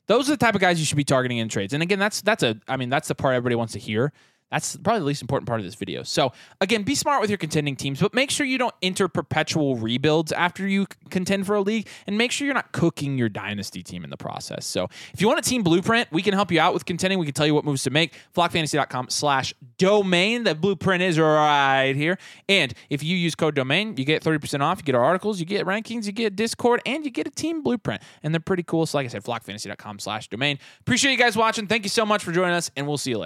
Those 0.07 0.29
are 0.29 0.34
the 0.34 0.38
type 0.38 0.53
of 0.53 0.62
guys 0.62 0.79
you 0.79 0.86
should 0.86 0.98
be 0.98 1.03
targeting 1.03 1.38
in 1.39 1.50
trades. 1.50 1.74
And 1.74 1.81
again, 1.81 1.98
that's 1.98 2.22
that's 2.22 2.43
a 2.43 2.60
I 2.67 2.77
mean, 2.77 2.89
that's 2.89 3.07
the 3.07 3.15
part 3.15 3.36
everybody 3.36 3.55
wants 3.55 3.74
to 3.74 3.79
hear. 3.79 4.12
That's 4.52 4.78
probably 4.78 5.00
the 5.00 5.06
least 5.06 5.22
important 5.22 5.48
part 5.48 5.60
of 5.60 5.66
this 5.66 5.75
video. 5.75 6.04
So 6.04 6.32
again, 6.62 6.84
be 6.84 6.96
smart 6.96 7.20
with 7.20 7.30
your 7.30 7.38
contending 7.38 7.75
teams, 7.75 8.00
but 8.00 8.14
make 8.14 8.30
sure 8.30 8.46
you 8.46 8.58
don't 8.58 8.75
enter 8.82 9.08
perpetual 9.08 9.75
rebuilds 9.75 10.32
after 10.32 10.68
you 10.68 10.86
contend 11.10 11.46
for 11.46 11.56
a 11.56 11.62
league, 11.62 11.88
and 12.08 12.18
make 12.18 12.32
sure 12.32 12.46
you're 12.46 12.54
not 12.54 12.72
cooking 12.72 13.18
your 13.18 13.30
dynasty 13.30 13.84
team 13.84 14.04
in 14.04 14.10
the 14.10 14.18
process. 14.18 14.66
So 14.66 14.88
if 15.14 15.20
you 15.20 15.28
want 15.28 15.40
a 15.40 15.50
team 15.50 15.64
blueprint, 15.64 16.12
we 16.12 16.22
can 16.22 16.34
help 16.34 16.52
you 16.52 16.60
out 16.60 16.74
with 16.74 16.86
contending. 16.86 17.20
We 17.20 17.25
can 17.25 17.34
tell 17.34 17.48
you 17.48 17.56
what 17.56 17.66
moves 17.66 17.84
to 17.84 17.90
make. 17.90 18.14
Flockfantasy.com 18.36 19.10
slash 19.10 19.54
domain. 19.78 20.44
The 20.44 20.56
blueprint 20.56 21.02
is 21.02 21.20
right 21.20 21.94
here. 21.96 22.18
And 22.48 22.74
if 22.90 23.04
you 23.04 23.18
use 23.18 23.36
code 23.36 23.56
domain, 23.56 23.98
you 23.98 24.06
get 24.06 24.24
30% 24.24 24.62
off. 24.62 24.80
You 24.80 24.84
get 24.84 24.96
our 24.96 25.04
articles, 25.04 25.40
you 25.40 25.46
get 25.46 25.66
rankings, 25.66 26.06
you 26.06 26.12
get 26.12 26.36
Discord, 26.36 26.82
and 26.86 27.04
you 27.04 27.12
get 27.12 27.28
a 27.28 27.32
team 27.32 27.62
blueprint. 27.62 28.02
And 28.24 28.34
they're 28.34 28.40
pretty 28.40 28.64
cool. 28.64 28.86
So 28.86 28.98
like 28.98 29.06
I 29.06 29.10
said, 29.10 29.24
flockfantasy.com 29.24 30.00
slash 30.00 30.28
domain. 30.30 30.60
Appreciate 30.82 31.12
you 31.12 31.18
guys 31.18 31.36
watching. 31.36 31.68
Thank 31.68 31.84
you 31.84 31.90
so 31.90 32.06
much 32.06 32.24
for 32.24 32.32
joining 32.32 32.54
us, 32.54 32.72
and 32.75 32.88
we'll 32.88 32.98
see 32.98 33.12
you 33.12 33.18
later. 33.18 33.24